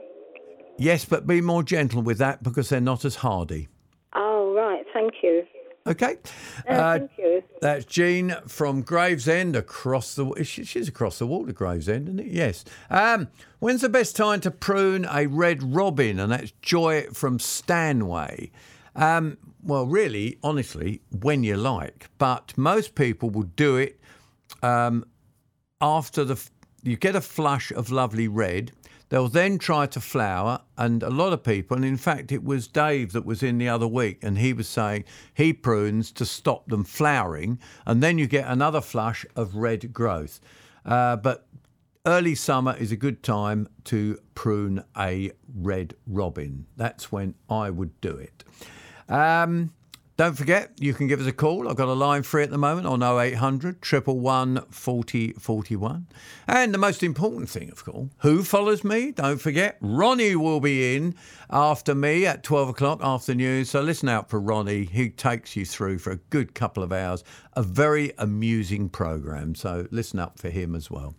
[0.77, 3.67] Yes, but be more gentle with that because they're not as hardy.
[4.15, 4.83] Oh, right.
[4.93, 5.43] Thank you.
[5.85, 6.15] Okay.
[6.67, 7.43] Uh, thank you.
[7.61, 10.43] That's Jean from Gravesend across the.
[10.43, 12.27] she- She's across the water, Gravesend, isn't it?
[12.27, 12.63] Yes.
[12.89, 13.27] Um,
[13.59, 16.19] when's the best time to prune a red robin?
[16.19, 18.51] And that's Joy from Stanway.
[18.95, 22.09] Um, well, really, honestly, when you like.
[22.17, 23.99] But most people will do it
[24.61, 25.03] um,
[25.81, 26.41] after the
[26.83, 28.71] you get a flush of lovely red.
[29.09, 32.67] They'll then try to flower, and a lot of people, and in fact, it was
[32.67, 35.03] Dave that was in the other week, and he was saying
[35.33, 40.39] he prunes to stop them flowering, and then you get another flush of red growth.
[40.83, 41.45] Uh, but
[42.05, 46.65] early summer is a good time to prune a red robin.
[46.75, 48.43] That's when I would do it.
[49.07, 49.73] Um,
[50.15, 51.67] don't forget, you can give us a call.
[51.67, 56.07] I've got a line free at the moment on 0800 111 40 41.
[56.47, 59.11] And the most important thing, of course, who follows me?
[59.11, 61.15] Don't forget, Ronnie will be in
[61.49, 63.71] after me at 12 o'clock after news.
[63.71, 64.85] So listen out for Ronnie.
[64.85, 67.23] He takes you through for a good couple of hours.
[67.53, 69.55] A very amusing program.
[69.55, 71.15] So listen up for him as well.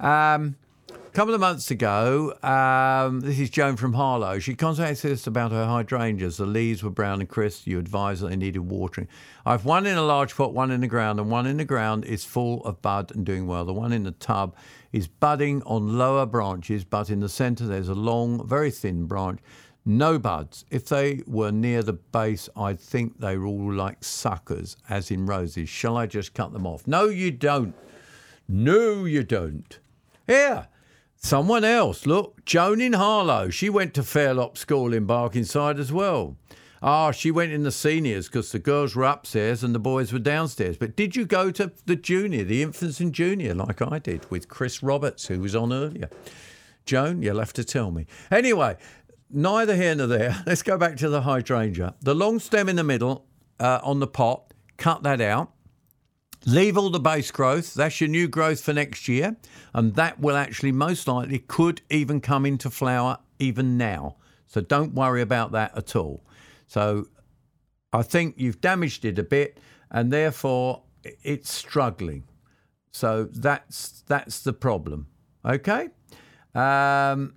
[0.00, 0.56] Um,
[0.94, 4.38] a couple of months ago, um, this is Joan from Harlow.
[4.38, 6.38] She contacted us about her hydrangeas.
[6.38, 7.66] The leaves were brown and crisp.
[7.66, 9.08] You advised that they needed watering.
[9.44, 12.04] I've one in a large pot, one in the ground, and one in the ground
[12.04, 13.64] is full of bud and doing well.
[13.64, 14.56] The one in the tub
[14.92, 19.40] is budding on lower branches, but in the centre there's a long, very thin branch.
[19.84, 20.64] No buds.
[20.70, 25.26] If they were near the base, I'd think they were all like suckers, as in
[25.26, 25.68] roses.
[25.68, 26.86] Shall I just cut them off?
[26.86, 27.74] No, you don't.
[28.48, 29.78] No, you don't.
[30.26, 30.68] Here,
[31.22, 32.04] someone else.
[32.04, 33.48] Look, Joan in Harlow.
[33.48, 36.36] She went to Fairlop School in Barkingside as well.
[36.82, 40.18] Ah, she went in the seniors because the girls were upstairs and the boys were
[40.18, 40.76] downstairs.
[40.76, 44.48] But did you go to the junior, the infants and junior, like I did with
[44.48, 46.10] Chris Roberts, who was on earlier?
[46.84, 48.06] Joan, you'll have to tell me.
[48.32, 48.76] Anyway,
[49.30, 50.42] neither here nor there.
[50.46, 51.94] Let's go back to the hydrangea.
[52.00, 53.26] The long stem in the middle
[53.60, 55.52] uh, on the pot, cut that out.
[56.44, 57.74] Leave all the base growth.
[57.74, 59.36] That's your new growth for next year.
[59.74, 64.16] And that will actually most likely could even come into flower even now.
[64.46, 66.24] So don't worry about that at all.
[66.66, 67.06] So
[67.92, 69.58] I think you've damaged it a bit
[69.90, 72.24] and therefore it's struggling.
[72.90, 75.06] So that's that's the problem.
[75.44, 75.88] Okay?
[76.54, 77.34] Um,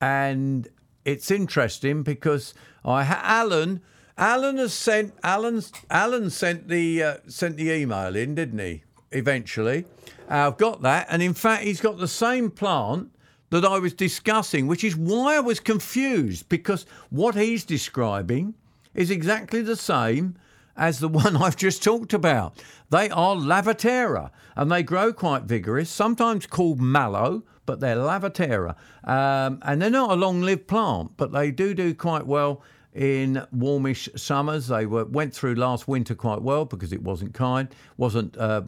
[0.00, 0.68] and
[1.04, 2.54] it's interesting because
[2.84, 3.82] I Alan
[4.18, 8.84] Alan has sent Alan Alan sent the uh, sent the email in, didn't he?
[9.10, 9.84] Eventually,
[10.30, 13.10] uh, I've got that, and in fact, he's got the same plant
[13.50, 18.54] that I was discussing, which is why I was confused because what he's describing
[18.94, 20.36] is exactly the same
[20.74, 22.62] as the one I've just talked about.
[22.88, 28.74] They are Lavatera and they grow quite vigorous, sometimes called mallow, but they're Lavatera.
[29.04, 32.62] Um, and they're not a long lived plant, but they do do quite well
[32.94, 34.68] in warmish summers.
[34.68, 38.36] They were, went through last winter quite well because it wasn't kind, wasn't.
[38.36, 38.62] Uh,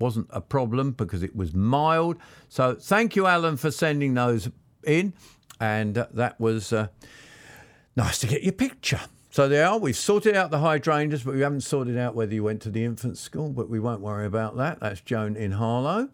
[0.00, 2.16] wasn't a problem because it was mild.
[2.48, 4.48] So thank you, Alan, for sending those
[4.84, 5.12] in,
[5.60, 6.86] and uh, that was uh,
[7.96, 9.00] nice to get your picture.
[9.30, 9.78] So there are.
[9.78, 12.84] We've sorted out the hydrangeas, but we haven't sorted out whether you went to the
[12.84, 13.50] infant school.
[13.50, 14.80] But we won't worry about that.
[14.80, 16.08] That's Joan in Harlow.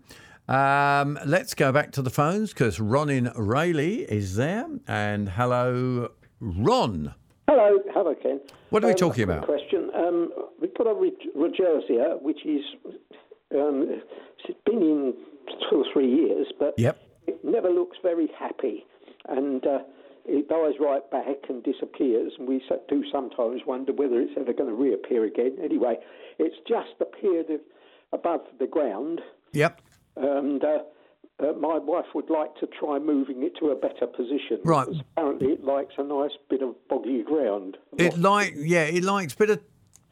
[0.48, 4.66] Um, let's go back to the phones because Ronin Rayleigh is there.
[4.88, 7.14] And hello, Ron.
[7.57, 8.40] Hello, hello, Ken.
[8.70, 9.46] What are we Um, talking I've got a about?
[9.46, 9.90] Question.
[9.94, 10.94] Um, we've got a
[11.36, 12.64] Rodgersia, which is
[13.55, 14.02] um,
[14.44, 15.14] it's been in
[15.70, 16.98] two or three years, but Yep.
[17.28, 18.84] it never looks very happy,
[19.28, 19.78] and uh,
[20.24, 22.32] it dies right back and disappears.
[22.40, 25.57] And we do sometimes wonder whether it's ever going to reappear again.
[25.62, 25.98] Anyway,
[26.40, 27.61] it's just appeared
[28.12, 29.20] above the ground,
[29.52, 29.80] Yep.
[30.16, 30.78] and uh,
[31.41, 34.61] uh, my wife would like to try moving it to a better position.
[34.64, 34.87] Right.
[34.87, 37.76] because Apparently, it likes a nice bit of boggy ground.
[37.99, 39.61] It like yeah, it likes a bit of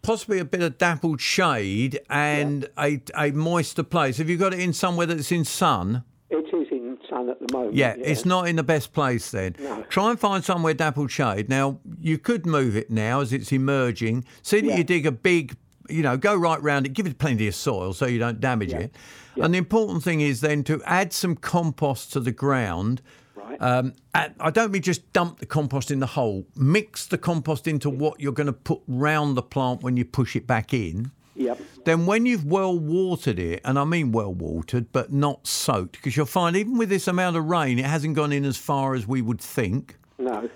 [0.02, 4.18] possibly a bit of dappled shade and a a moister place.
[4.18, 6.04] Have you got it in somewhere that's in sun?
[6.30, 7.74] It is in sun at the moment.
[7.74, 9.54] Yeah, it's not in the best place then.
[9.58, 9.84] No.
[9.90, 11.48] Try and find somewhere dappled shade.
[11.48, 14.24] Now, you could move it now as it's emerging.
[14.40, 15.56] See that you dig a big,
[15.92, 18.72] you know, go right round it, give it plenty of soil so you don't damage
[18.72, 18.94] it.
[19.36, 23.00] And the important thing is then to add some compost to the ground.
[23.34, 23.60] Right.
[23.60, 26.46] Um, and I don't mean just dump the compost in the hole.
[26.54, 30.36] Mix the compost into what you're going to put round the plant when you push
[30.36, 31.10] it back in.
[31.34, 31.60] Yep.
[31.86, 36.14] Then, when you've well watered it, and I mean well watered, but not soaked, because
[36.14, 39.08] you'll find even with this amount of rain, it hasn't gone in as far as
[39.08, 39.96] we would think.
[40.18, 40.50] No.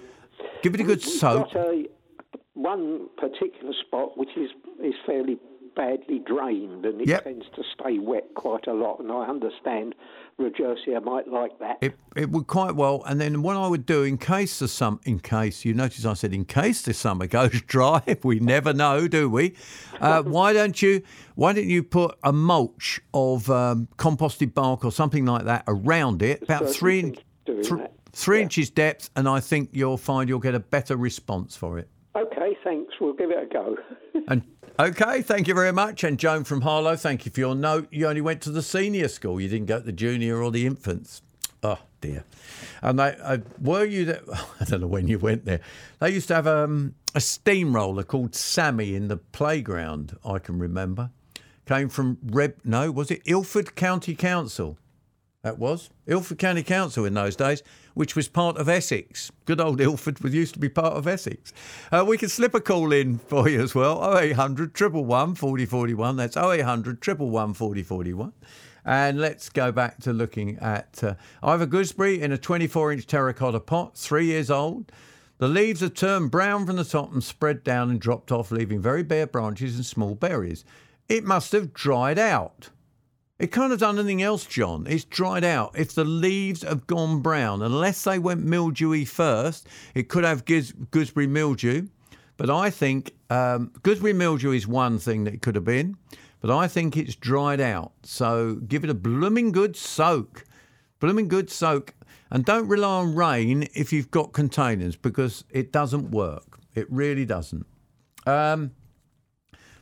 [0.62, 1.53] Give it a good We've soak.
[1.55, 1.89] got a,
[2.57, 4.51] one particular spot which is,
[4.83, 5.39] is fairly
[5.77, 7.25] badly drained and it Yep.
[7.25, 8.99] tends to stay wet quite a lot.
[8.99, 9.95] And I understand
[10.41, 11.77] Rodgersia might like that.
[11.83, 13.03] It, it would quite well.
[13.07, 16.15] And then what I would do in case the sum, in case you notice I
[16.15, 19.55] said in case the summer goes dry, if we never know, do we?
[20.01, 21.03] Uh, why don't you?
[21.35, 26.23] Why don't you put a mulch of um, composted bark or something like that around
[26.23, 27.93] it, about three, thr- that.
[28.13, 31.91] three inches depth, and I think you'll find you'll get a better response for it.
[32.47, 32.95] Okay, thanks.
[33.01, 33.77] We'll give it a go.
[34.29, 34.43] And
[34.79, 36.05] Okay, thank you very much.
[36.05, 37.89] And Joan from Harlow, thank you for your note.
[37.91, 39.41] You only went to the senior school.
[39.41, 41.23] You didn't go to the junior or the infants.
[41.63, 42.25] Oh dear.
[42.83, 44.21] And they uh, were you there?
[44.61, 45.61] I don't know when you went there.
[45.99, 50.15] They used to have um, a steamroller called Sammy in the playground.
[50.25, 51.11] I can remember.
[51.65, 52.57] Came from Reb.
[52.63, 54.79] No, was it Ilford County Council?
[55.43, 57.63] That was Ilford County Council in those days,
[57.97, 59.33] which was part of Essex.
[59.47, 61.55] Good old Ilford was used to be part of Essex.
[61.91, 64.03] Uh, we can slip a call in for you as well.
[64.19, 66.17] 0800 111 4041.
[66.17, 68.35] That's 0800 111 4041.
[68.85, 73.61] And let's go back to looking at uh, Ivor gooseberry in a 24 inch terracotta
[73.61, 74.93] pot, three years old.
[75.39, 78.81] The leaves have turned brown from the top and spread down and dropped off, leaving
[78.81, 80.67] very bare branches and small berries.
[81.09, 82.69] It must have dried out.
[83.39, 84.87] It can't have done anything else, John.
[84.89, 85.78] It's dried out.
[85.78, 91.26] If the leaves have gone brown, unless they went mildewy first, it could have gooseberry
[91.26, 91.89] mildew.
[92.39, 95.97] But I think um, gooseberry mildew is one thing that it could have been
[96.41, 97.93] but I think it's dried out.
[98.05, 100.45] So give it a blooming good soak.
[101.01, 101.95] Blooming good soak.
[102.30, 106.59] And don't rely on rain if you've got containers because it doesn't work.
[106.74, 107.66] It really doesn't.
[108.26, 108.72] Um,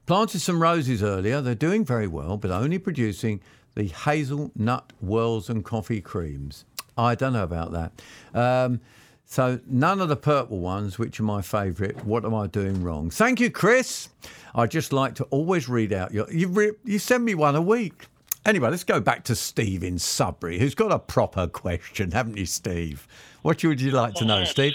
[0.06, 1.40] planted some roses earlier.
[1.40, 3.40] They're doing very well, but only producing
[3.74, 6.64] the hazelnut whirls and coffee creams.
[6.96, 8.02] I don't know about that.
[8.34, 8.80] Um,
[9.24, 12.04] so none of the purple ones, which are my favourite.
[12.04, 13.10] What am I doing wrong?
[13.10, 14.10] Thank you, Chris.
[14.54, 16.30] I just like to always read out your.
[16.30, 18.06] You re, you send me one a week.
[18.46, 22.44] Anyway, let's go back to Steve in Sudbury, who's got a proper question, haven't you,
[22.44, 23.08] Steve?
[23.40, 24.74] What would you like to know, Steve?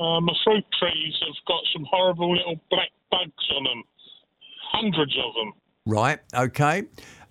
[0.00, 3.84] Uh, my fruit trees have got some horrible little black bugs on them,
[4.72, 5.52] hundreds of them.
[5.86, 6.18] Right.
[6.34, 6.84] Okay.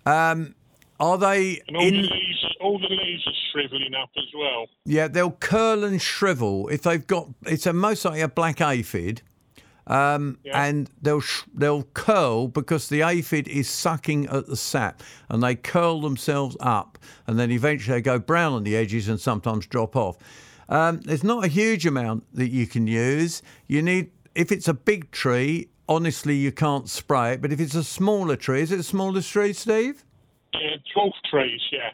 [0.06, 0.54] Um,
[1.00, 1.94] are they and all in?
[1.94, 4.66] The leaves, all the leaves are shrivelling up as well.
[4.84, 7.28] Yeah, they'll curl and shrivel if they've got.
[7.46, 9.22] It's a most likely a black aphid,
[9.86, 10.64] um, yeah.
[10.64, 15.56] and they'll sh- they'll curl because the aphid is sucking at the sap, and they
[15.56, 19.96] curl themselves up, and then eventually they go brown on the edges and sometimes drop
[19.96, 20.16] off.
[20.68, 23.42] Um, there's not a huge amount that you can use.
[23.66, 25.68] You need if it's a big tree.
[25.88, 29.20] Honestly, you can't spray it, but if it's a smaller tree, is it a smaller
[29.20, 30.04] tree, Steve?
[30.54, 31.90] Yeah, dwarf trees, yeah.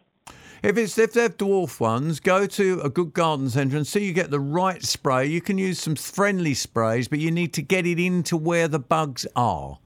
[0.62, 4.12] If it's if they're dwarf ones, go to a good garden centre and see you
[4.12, 5.26] get the right spray.
[5.26, 8.80] You can use some friendly sprays, but you need to get it into where the
[8.80, 9.78] bugs are.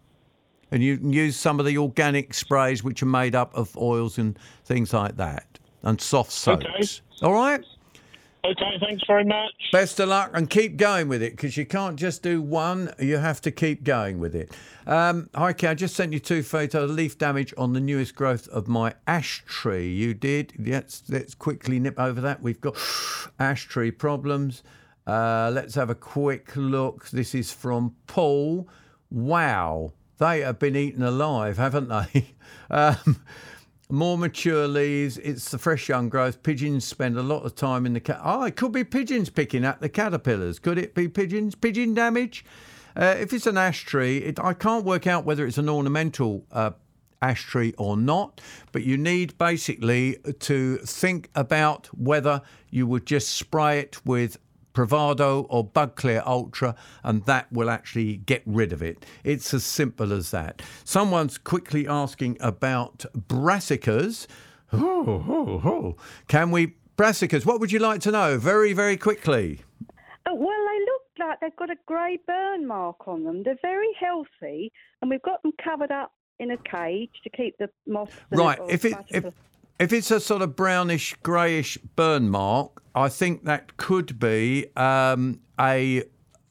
[0.71, 4.17] And you can use some of the organic sprays which are made up of oils
[4.17, 5.59] and things like that.
[5.83, 6.65] And soft soaps.
[6.65, 7.27] Okay.
[7.27, 7.63] All right?
[8.45, 9.53] Okay, thanks very much.
[9.71, 13.19] Best of luck and keep going with it because you can't just do one, you
[13.19, 14.51] have to keep going with it.
[14.85, 18.17] Um, hi, Kay, I just sent you two photos of leaf damage on the newest
[18.17, 19.89] growth of my ash tree.
[19.93, 20.55] You did?
[20.59, 22.43] Let's, let's quickly nip over that.
[22.43, 22.77] We've got
[23.39, 24.65] ash tree problems.
[25.07, 27.11] Uh, let's have a quick look.
[27.11, 28.69] This is from Paul.
[29.09, 32.35] Wow, they have been eaten alive, haven't they?
[32.71, 33.23] um,
[33.93, 35.19] more mature leaves.
[35.19, 36.43] It's the fresh young growth.
[36.43, 38.21] Pigeons spend a lot of time in the cat.
[38.25, 40.59] Oh, it could be pigeons picking at the caterpillars.
[40.59, 41.55] Could it be pigeons?
[41.55, 42.43] Pigeon damage?
[42.97, 46.47] Uh, if it's an ash tree, it, I can't work out whether it's an ornamental
[46.51, 46.71] uh,
[47.21, 48.41] ash tree or not,
[48.73, 52.41] but you need basically to think about whether
[52.71, 54.39] you would just spray it with
[54.75, 59.05] Provado or Bug Clear Ultra, and that will actually get rid of it.
[59.25, 60.63] It's as simple as that.
[60.85, 64.27] Someone's quickly asking about brassicas.
[64.73, 65.97] Oh, oh, oh.
[66.29, 67.45] Can we brassicas?
[67.45, 68.39] What would you like to know?
[68.39, 69.61] Very, very quickly.
[70.27, 73.43] Oh, well, they look like they've got a grey burn mark on them.
[73.43, 77.69] They're very healthy, and we've got them covered up in a cage to keep the
[77.87, 78.15] moths.
[78.31, 78.59] Right.
[78.69, 79.25] If it if,
[79.83, 85.41] if it's a sort of brownish, greyish burn mark, I think that could be um,
[85.59, 86.05] a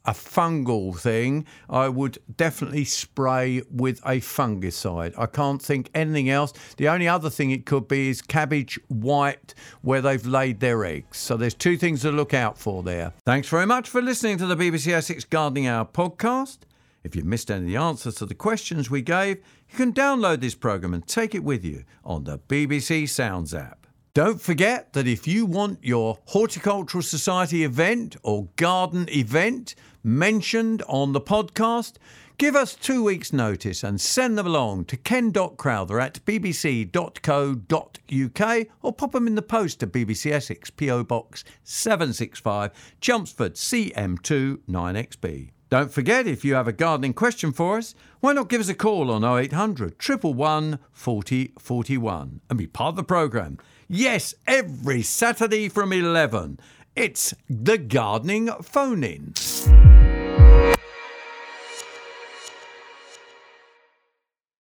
[0.04, 1.46] a fungal thing.
[1.70, 5.14] I would definitely spray with a fungicide.
[5.16, 6.52] I can't think anything else.
[6.76, 11.18] The only other thing it could be is cabbage white where they've laid their eggs.
[11.18, 13.12] So there's two things to look out for there.
[13.24, 16.58] Thanks very much for listening to the BBC Essex Gardening Hour podcast.
[17.04, 19.38] If you've missed any of the answers to the questions we gave,
[19.70, 23.86] you can download this programme and take it with you on the BBC Sounds app.
[24.14, 29.74] Don't forget that if you want your Horticultural Society event or garden event
[30.04, 31.94] mentioned on the podcast,
[32.36, 37.56] give us two weeks' notice and send them along to ken.crowther at bbc.co.uk
[38.82, 45.50] or pop them in the post to BBC Essex, PO Box 765, Chelmsford CM2 9XB.
[45.72, 48.74] Don't forget, if you have a gardening question for us, why not give us a
[48.74, 53.56] call on 0800 111 40 41 and be part of the programme.
[53.88, 56.60] Yes, every Saturday from 11.
[56.94, 59.32] It's the gardening phone in.